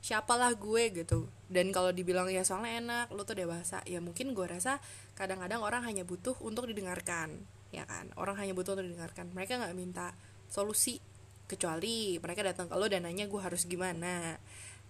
siapalah 0.00 0.56
gue 0.56 0.92
gitu. 0.92 1.28
Dan 1.46 1.70
kalau 1.70 1.92
dibilang 1.92 2.26
ya 2.32 2.42
soalnya 2.42 2.80
enak 2.80 3.06
lo 3.12 3.22
tuh 3.28 3.36
dewasa. 3.36 3.84
Ya 3.84 4.00
mungkin 4.00 4.32
gue 4.32 4.46
rasa 4.48 4.80
kadang-kadang 5.14 5.60
orang 5.60 5.84
hanya 5.84 6.02
butuh 6.08 6.34
untuk 6.40 6.66
didengarkan 6.66 7.44
ya 7.70 7.86
kan? 7.86 8.10
Orang 8.18 8.36
hanya 8.38 8.52
butuh 8.52 8.74
untuk 8.74 8.86
didengarkan. 8.90 9.30
Mereka 9.30 9.58
nggak 9.58 9.74
minta 9.78 10.12
solusi 10.50 10.98
kecuali 11.46 12.18
mereka 12.22 12.46
datang 12.46 12.70
ke 12.70 12.74
lo 12.78 12.86
dan 12.86 13.06
nanya 13.06 13.26
gue 13.26 13.40
harus 13.40 13.66
gimana? 13.66 14.38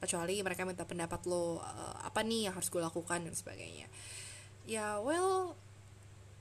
Kecuali 0.00 0.40
mereka 0.40 0.64
minta 0.64 0.88
pendapat 0.88 1.20
lo 1.28 1.60
uh, 1.60 1.96
apa 2.00 2.24
nih 2.24 2.48
yang 2.48 2.54
harus 2.56 2.72
gue 2.72 2.80
lakukan? 2.80 3.24
dan 3.24 3.34
sebagainya. 3.36 3.86
Ya 4.64 4.96
well 5.00 5.56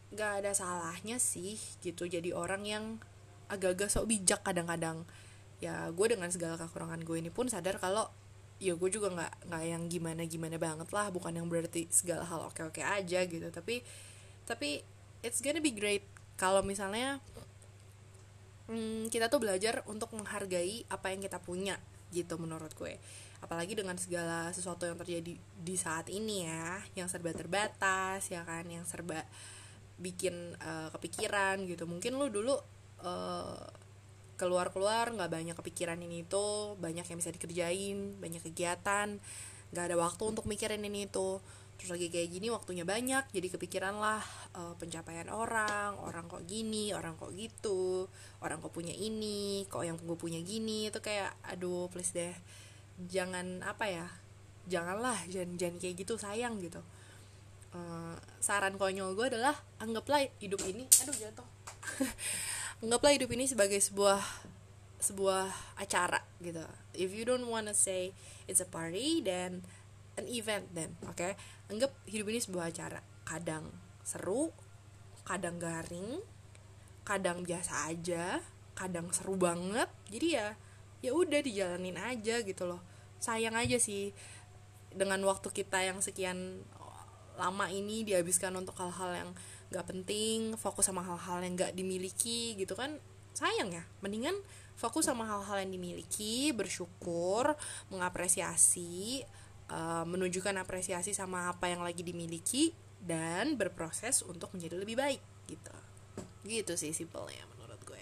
gak 0.10 0.41
ada 0.41 0.58
salahnya 0.58 1.21
sih 1.21 1.62
gitu 1.86 2.10
jadi 2.10 2.34
orang 2.34 2.65
yang 2.65 2.97
agak-agak 3.45 3.91
sok 3.91 4.08
bijak 4.08 4.41
kadang-kadang. 4.43 5.03
Ya 5.60 5.91
gue 5.91 6.08
dengan 6.08 6.32
segala 6.32 6.55
kekurangan 6.55 7.03
gue 7.03 7.17
ini 7.19 7.32
pun 7.34 7.51
sadar 7.51 7.84
kalau 7.84 8.08
ya 8.60 8.76
gue 8.76 8.89
juga 8.91 9.08
nggak 9.08 9.48
nggak 9.48 9.63
yang 9.63 9.84
gimana 9.88 10.22
gimana 10.28 10.60
banget 10.60 10.91
lah 10.91 11.08
bukan 11.15 11.32
yang 11.32 11.48
berarti 11.48 11.88
segala 11.88 12.28
hal 12.28 12.52
oke 12.52 12.60
oke 12.69 12.84
aja 12.84 13.24
gitu. 13.24 13.48
Tapi 13.48 13.82
tapi 14.43 14.84
it's 15.24 15.39
gonna 15.39 15.63
be 15.63 15.72
great. 15.72 16.04
Kalau 16.36 16.60
misalnya 16.63 17.24
hmm, 18.67 19.08
kita 19.08 19.32
tuh 19.32 19.39
belajar 19.39 19.82
untuk 19.88 20.12
menghargai 20.13 20.84
apa 20.91 21.12
yang 21.12 21.24
kita 21.24 21.39
punya 21.39 21.80
gitu 22.12 22.36
menurut 22.36 22.76
gue. 22.76 23.00
Apalagi 23.39 23.72
dengan 23.80 23.95
segala 23.95 24.52
sesuatu 24.52 24.84
yang 24.84 25.00
terjadi 25.00 25.39
di 25.39 25.76
saat 25.80 26.12
ini 26.12 26.43
ya 26.43 26.84
yang 27.00 27.08
serba 27.08 27.32
terbatas 27.32 28.28
ya 28.28 28.43
kan 28.43 28.67
yang 28.67 28.84
serba 28.84 29.24
bikin 30.00 30.36
uh, 30.60 30.91
kepikiran 30.95 31.63
gitu. 31.63 31.88
Mungkin 31.88 32.19
lu 32.19 32.28
dulu 32.28 32.56
uh, 33.04 33.63
keluar-keluar 34.39 35.12
nggak 35.12 35.28
banyak 35.28 35.56
kepikiran 35.60 35.99
ini 35.99 36.23
itu 36.23 36.80
banyak 36.80 37.04
yang 37.04 37.17
bisa 37.19 37.36
dikerjain 37.36 38.15
banyak 38.23 38.39
kegiatan 38.39 39.19
nggak 39.75 39.84
ada 39.84 39.95
waktu 39.99 40.23
untuk 40.23 40.47
mikirin 40.47 40.82
ini 40.82 41.12
itu 41.12 41.43
terus 41.80 41.95
lagi 41.95 42.12
kayak 42.12 42.28
gini 42.28 42.52
waktunya 42.52 42.84
banyak 42.84 43.23
jadi 43.32 43.47
kepikiran 43.56 43.95
lah 43.99 44.19
uh, 44.52 44.75
pencapaian 44.75 45.32
orang 45.32 45.95
orang 45.95 46.28
kok 46.28 46.43
gini 46.43 46.91
orang 46.91 47.15
kok 47.15 47.32
gitu 47.32 48.08
orang 48.43 48.60
kok 48.60 48.75
punya 48.75 48.91
ini 48.91 49.63
kok 49.71 49.88
yang 49.88 49.95
gue 49.95 50.17
punya 50.19 50.43
gini 50.43 50.91
itu 50.91 50.99
kayak 50.99 51.32
aduh 51.47 51.88
please 51.88 52.12
deh 52.12 52.36
jangan 53.08 53.63
apa 53.63 53.88
ya 53.88 54.08
janganlah 54.67 55.15
jangan 55.32 55.56
jangan 55.56 55.75
kayak 55.80 55.95
gitu 56.04 56.13
sayang 56.19 56.60
gitu. 56.60 56.84
Uh, 57.69 58.17
saran 58.41 58.75
konyol 58.82 59.13
gue 59.13 59.30
adalah 59.30 59.54
anggaplah 59.78 60.25
hidup 60.41 60.58
ini 60.65 60.89
aduh 61.06 61.13
jatuh 61.13 61.47
anggaplah 62.80 63.12
hidup 63.15 63.30
ini 63.36 63.46
sebagai 63.48 63.80
sebuah 63.80 64.24
sebuah 65.00 65.48
acara 65.80 66.20
gitu. 66.44 66.63
If 66.96 67.15
you 67.15 67.24
don't 67.24 67.48
wanna 67.48 67.76
say 67.76 68.12
it's 68.48 68.60
a 68.63 68.68
party 68.68 69.24
then 69.24 69.63
an 70.20 70.28
event 70.28 70.72
then 70.76 70.96
oke? 71.08 71.15
Okay? 71.15 71.36
anggap 71.72 71.92
hidup 72.08 72.28
ini 72.32 72.39
sebuah 72.39 72.72
acara. 72.72 73.00
Kadang 73.28 73.72
seru 74.04 74.52
kadang 75.28 75.62
garing 75.62 76.24
kadang 77.06 77.46
biasa 77.46 77.92
aja 77.92 78.39
kadang 78.76 79.12
seru 79.12 79.36
banget. 79.36 79.88
Jadi 80.08 80.28
ya 80.39 80.56
ya 81.00 81.12
udah 81.15 81.39
dijalanin 81.39 82.00
aja 82.00 82.44
gitu 82.44 82.63
loh. 82.68 82.80
Sayang 83.20 83.56
aja 83.56 83.76
sih 83.76 84.15
dengan 84.96 85.20
waktu 85.28 85.52
kita 85.52 85.84
yang 85.84 86.00
sekian 86.00 86.63
lama 87.39 87.72
ini 87.72 88.04
dihabiskan 88.04 88.52
untuk 88.60 88.76
hal-hal 88.80 89.12
yang 89.15 89.32
gak 89.69 89.86
penting 89.86 90.58
fokus 90.58 90.89
sama 90.89 91.05
hal-hal 91.05 91.45
yang 91.45 91.53
gak 91.53 91.73
dimiliki 91.77 92.58
gitu 92.58 92.73
kan 92.73 92.97
sayang 93.38 93.71
ya. 93.71 93.84
Mendingan 94.01 94.36
fokus 94.79 95.05
sama 95.08 95.27
hal-hal 95.27 95.62
yang 95.62 95.71
dimiliki 95.71 96.55
bersyukur 96.55 97.53
mengapresiasi 97.93 99.23
uh, 99.69 100.03
menunjukkan 100.08 100.55
apresiasi 100.58 101.13
sama 101.13 101.53
apa 101.53 101.69
yang 101.69 101.86
lagi 101.86 102.01
dimiliki 102.01 102.73
dan 102.99 103.55
berproses 103.55 104.25
untuk 104.25 104.51
menjadi 104.51 104.75
lebih 104.75 104.95
baik 104.97 105.21
gitu. 105.47 105.75
Gitu 106.43 106.73
sih 106.75 106.91
simpelnya 106.91 107.45
menurut 107.55 107.79
gue. 107.86 108.01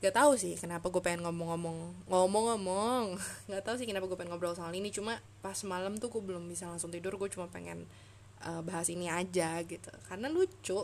Gak 0.00 0.14
tahu 0.14 0.38
sih 0.38 0.54
kenapa 0.54 0.88
gue 0.88 1.02
pengen 1.02 1.26
ngomong-ngomong 1.26 2.08
ngomong-ngomong. 2.08 3.18
Gak 3.52 3.62
tahu 3.66 3.76
sih 3.80 3.88
kenapa 3.90 4.06
gue 4.06 4.16
pengen 4.16 4.36
ngobrol 4.36 4.56
soal 4.56 4.72
ini 4.72 4.94
cuma 4.94 5.18
pas 5.42 5.56
malam 5.66 5.98
tuh 5.98 6.08
gue 6.14 6.22
belum 6.22 6.46
bisa 6.46 6.70
langsung 6.70 6.94
tidur 6.94 7.18
gue 7.18 7.28
cuma 7.28 7.50
pengen 7.50 7.84
uh, 8.42 8.62
bahas 8.66 8.90
ini 8.90 9.06
aja 9.06 9.62
gitu. 9.62 9.90
Karena 10.10 10.26
lucu. 10.26 10.82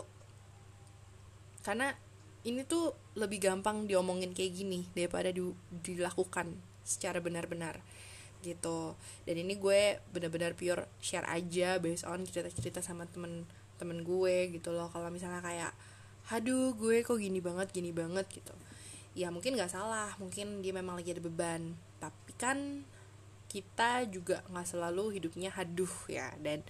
Karena 1.67 1.91
ini 2.47 2.65
tuh 2.65 2.97
lebih 3.21 3.43
gampang 3.43 3.85
diomongin 3.85 4.33
kayak 4.33 4.53
gini 4.57 4.89
daripada 4.97 5.29
di, 5.29 5.45
dilakukan 5.85 6.57
secara 6.87 7.21
benar-benar 7.21 7.85
gitu. 8.41 8.97
Dan 9.29 9.37
ini 9.45 9.61
gue 9.61 10.01
benar-benar 10.13 10.57
pure 10.57 10.89
share 11.05 11.29
aja 11.29 11.77
based 11.77 12.09
on 12.09 12.25
cerita-cerita 12.25 12.81
sama 12.81 13.05
temen-temen 13.13 14.01
gue 14.01 14.57
gitu 14.57 14.73
loh. 14.73 14.89
Kalau 14.89 15.13
misalnya 15.13 15.45
kayak 15.45 15.73
aduh 16.31 16.73
gue 16.79 17.03
kok 17.03 17.19
gini 17.21 17.43
banget 17.45 17.69
gini 17.75 17.93
banget 17.93 18.25
gitu. 18.33 18.57
Ya 19.13 19.29
mungkin 19.29 19.59
nggak 19.59 19.73
salah 19.73 20.15
mungkin 20.17 20.65
dia 20.65 20.73
memang 20.73 20.97
lagi 20.97 21.13
ada 21.13 21.21
beban. 21.21 21.77
Tapi 22.01 22.33
kan 22.41 22.89
kita 23.53 24.09
juga 24.09 24.41
nggak 24.49 24.65
selalu 24.65 25.21
hidupnya 25.21 25.53
haduh 25.53 25.93
ya. 26.09 26.33
Dan 26.41 26.65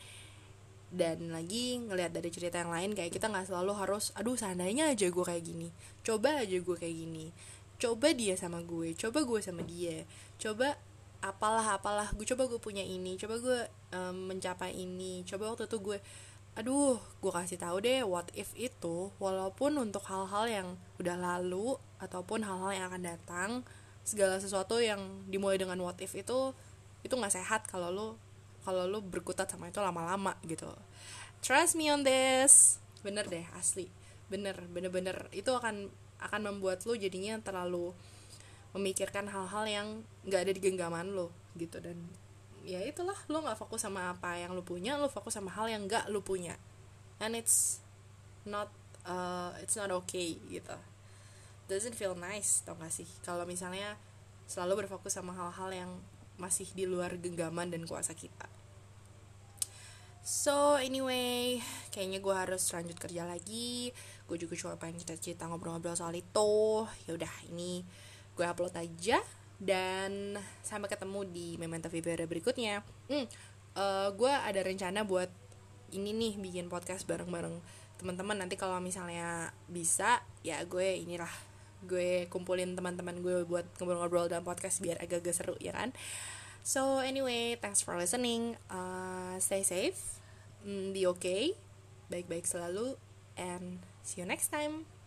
dan 0.91 1.31
lagi 1.31 1.79
ngelihat 1.79 2.11
dari 2.11 2.31
cerita 2.35 2.59
yang 2.59 2.75
lain 2.75 2.91
kayak 2.99 3.15
kita 3.15 3.31
nggak 3.31 3.47
selalu 3.47 3.79
harus 3.79 4.11
aduh 4.19 4.35
seandainya 4.35 4.91
aja 4.91 5.07
gue 5.07 5.25
kayak 5.25 5.45
gini 5.47 5.71
coba 6.03 6.43
aja 6.43 6.59
gue 6.59 6.77
kayak 6.77 6.97
gini 7.07 7.27
coba 7.79 8.11
dia 8.11 8.35
sama 8.35 8.59
gue 8.67 8.93
coba 8.99 9.23
gue 9.23 9.41
sama 9.41 9.63
dia 9.63 10.03
coba 10.37 10.75
apalah 11.23 11.79
apalah 11.79 12.11
gue 12.11 12.27
coba 12.27 12.51
gue 12.51 12.59
punya 12.59 12.83
ini 12.83 13.15
coba 13.17 13.39
gue 13.39 13.61
um, 13.95 14.35
mencapai 14.35 14.75
ini 14.75 15.23
coba 15.23 15.55
waktu 15.55 15.71
itu 15.71 15.79
gue 15.79 15.99
aduh 16.59 16.99
gue 16.99 17.33
kasih 17.33 17.63
tahu 17.63 17.79
deh 17.79 18.03
what 18.03 18.27
if 18.35 18.51
itu 18.59 19.15
walaupun 19.23 19.79
untuk 19.79 20.03
hal-hal 20.11 20.45
yang 20.51 20.69
udah 20.99 21.15
lalu 21.15 21.79
ataupun 22.03 22.43
hal-hal 22.43 22.75
yang 22.75 22.87
akan 22.91 23.03
datang 23.07 23.51
segala 24.03 24.43
sesuatu 24.43 24.83
yang 24.83 24.99
dimulai 25.31 25.55
dengan 25.55 25.79
what 25.79 25.97
if 26.03 26.19
itu 26.19 26.51
itu 27.07 27.15
nggak 27.15 27.33
sehat 27.33 27.71
kalau 27.71 27.95
lo 27.95 28.09
kalau 28.65 28.85
lu 28.85 29.01
berkutat 29.01 29.49
sama 29.49 29.73
itu 29.73 29.81
lama-lama 29.81 30.37
gitu. 30.45 30.69
Trust 31.41 31.77
me 31.77 31.89
on 31.89 32.05
this. 32.05 32.79
Bener 33.01 33.25
deh 33.27 33.45
asli. 33.57 33.89
Bener 34.29 34.57
bener-bener. 34.69 35.29
Itu 35.33 35.57
akan 35.57 35.89
akan 36.21 36.41
membuat 36.45 36.85
lu 36.85 36.95
jadinya 36.97 37.41
terlalu 37.41 37.97
memikirkan 38.77 39.27
hal-hal 39.27 39.65
yang 39.67 39.87
nggak 40.29 40.41
ada 40.47 40.53
di 40.53 40.61
genggaman 40.61 41.17
lo 41.17 41.33
gitu. 41.57 41.81
Dan 41.81 41.97
ya 42.63 42.85
itulah 42.85 43.17
lo 43.33 43.41
nggak 43.41 43.57
fokus 43.57 43.89
sama 43.89 44.13
apa 44.13 44.37
yang 44.37 44.53
lo 44.53 44.61
punya 44.61 45.01
lo 45.01 45.09
fokus 45.09 45.41
sama 45.41 45.49
hal 45.51 45.73
yang 45.73 45.89
nggak 45.89 46.13
lo 46.13 46.21
punya. 46.21 46.61
And 47.21 47.33
it's 47.37 47.81
not 48.45 48.73
uh, 49.05 49.57
it's 49.61 49.77
not 49.77 49.89
okay 50.05 50.37
gitu. 50.53 50.77
Doesn't 51.71 51.95
feel 51.95 52.19
nice 52.19 52.67
tau 52.67 52.75
gak 52.75 52.91
sih? 52.91 53.07
Kalau 53.23 53.47
misalnya 53.47 53.95
selalu 54.51 54.85
berfokus 54.85 55.15
sama 55.15 55.31
hal-hal 55.31 55.71
yang 55.71 55.91
masih 56.41 56.67
di 56.73 56.89
luar 56.89 57.21
genggaman 57.21 57.69
dan 57.69 57.85
kuasa 57.85 58.17
kita. 58.17 58.49
So 60.21 60.77
anyway 60.77 61.65
kayaknya 61.93 62.21
gue 62.21 62.35
harus 62.35 62.65
lanjut 62.73 62.97
kerja 62.97 63.29
lagi. 63.29 63.93
Gue 64.25 64.37
juga 64.41 64.57
cuma 64.57 64.77
pengen 64.81 65.01
cerita-cerita 65.01 65.49
ngobrol-ngobrol 65.49 65.97
soal 65.97 66.17
itu. 66.17 66.85
Ya 67.05 67.13
udah 67.17 67.33
ini 67.53 67.85
gue 68.37 68.45
upload 68.49 68.73
aja 68.77 69.21
dan 69.61 70.41
sampai 70.65 70.89
ketemu 70.89 71.29
di 71.29 71.49
Memento 71.61 71.93
Vibera 71.93 72.25
berikutnya. 72.25 72.81
Hmm, 73.13 73.17
uh, 73.17 73.27
eh, 73.77 74.09
gue 74.17 74.33
ada 74.33 74.61
rencana 74.65 75.05
buat 75.05 75.29
ini 75.93 76.15
nih 76.15 76.41
bikin 76.41 76.73
podcast 76.73 77.05
bareng-bareng 77.05 77.61
teman-teman. 78.01 78.41
Nanti 78.41 78.57
kalau 78.57 78.81
misalnya 78.81 79.53
bisa 79.69 80.25
ya 80.41 80.65
gue 80.65 81.05
inilah 81.05 81.50
gue 81.89 82.29
kumpulin 82.29 82.77
teman-teman 82.77 83.25
gue 83.25 83.49
buat 83.49 83.65
ngobrol-ngobrol 83.81 84.29
dalam 84.29 84.45
podcast 84.45 84.85
biar 84.85 85.01
agak-agak 85.01 85.35
seru 85.35 85.57
ya 85.61 85.73
kan? 85.73 85.97
So 86.61 87.01
anyway 87.01 87.57
thanks 87.57 87.81
for 87.81 87.97
listening. 87.97 88.61
Uh, 88.69 89.41
stay 89.41 89.65
safe. 89.65 90.21
Mm, 90.67 90.93
be 90.93 91.09
okay. 91.09 91.57
Baik-baik 92.13 92.45
selalu. 92.45 93.01
And 93.41 93.81
see 94.05 94.21
you 94.21 94.29
next 94.29 94.53
time 94.53 95.00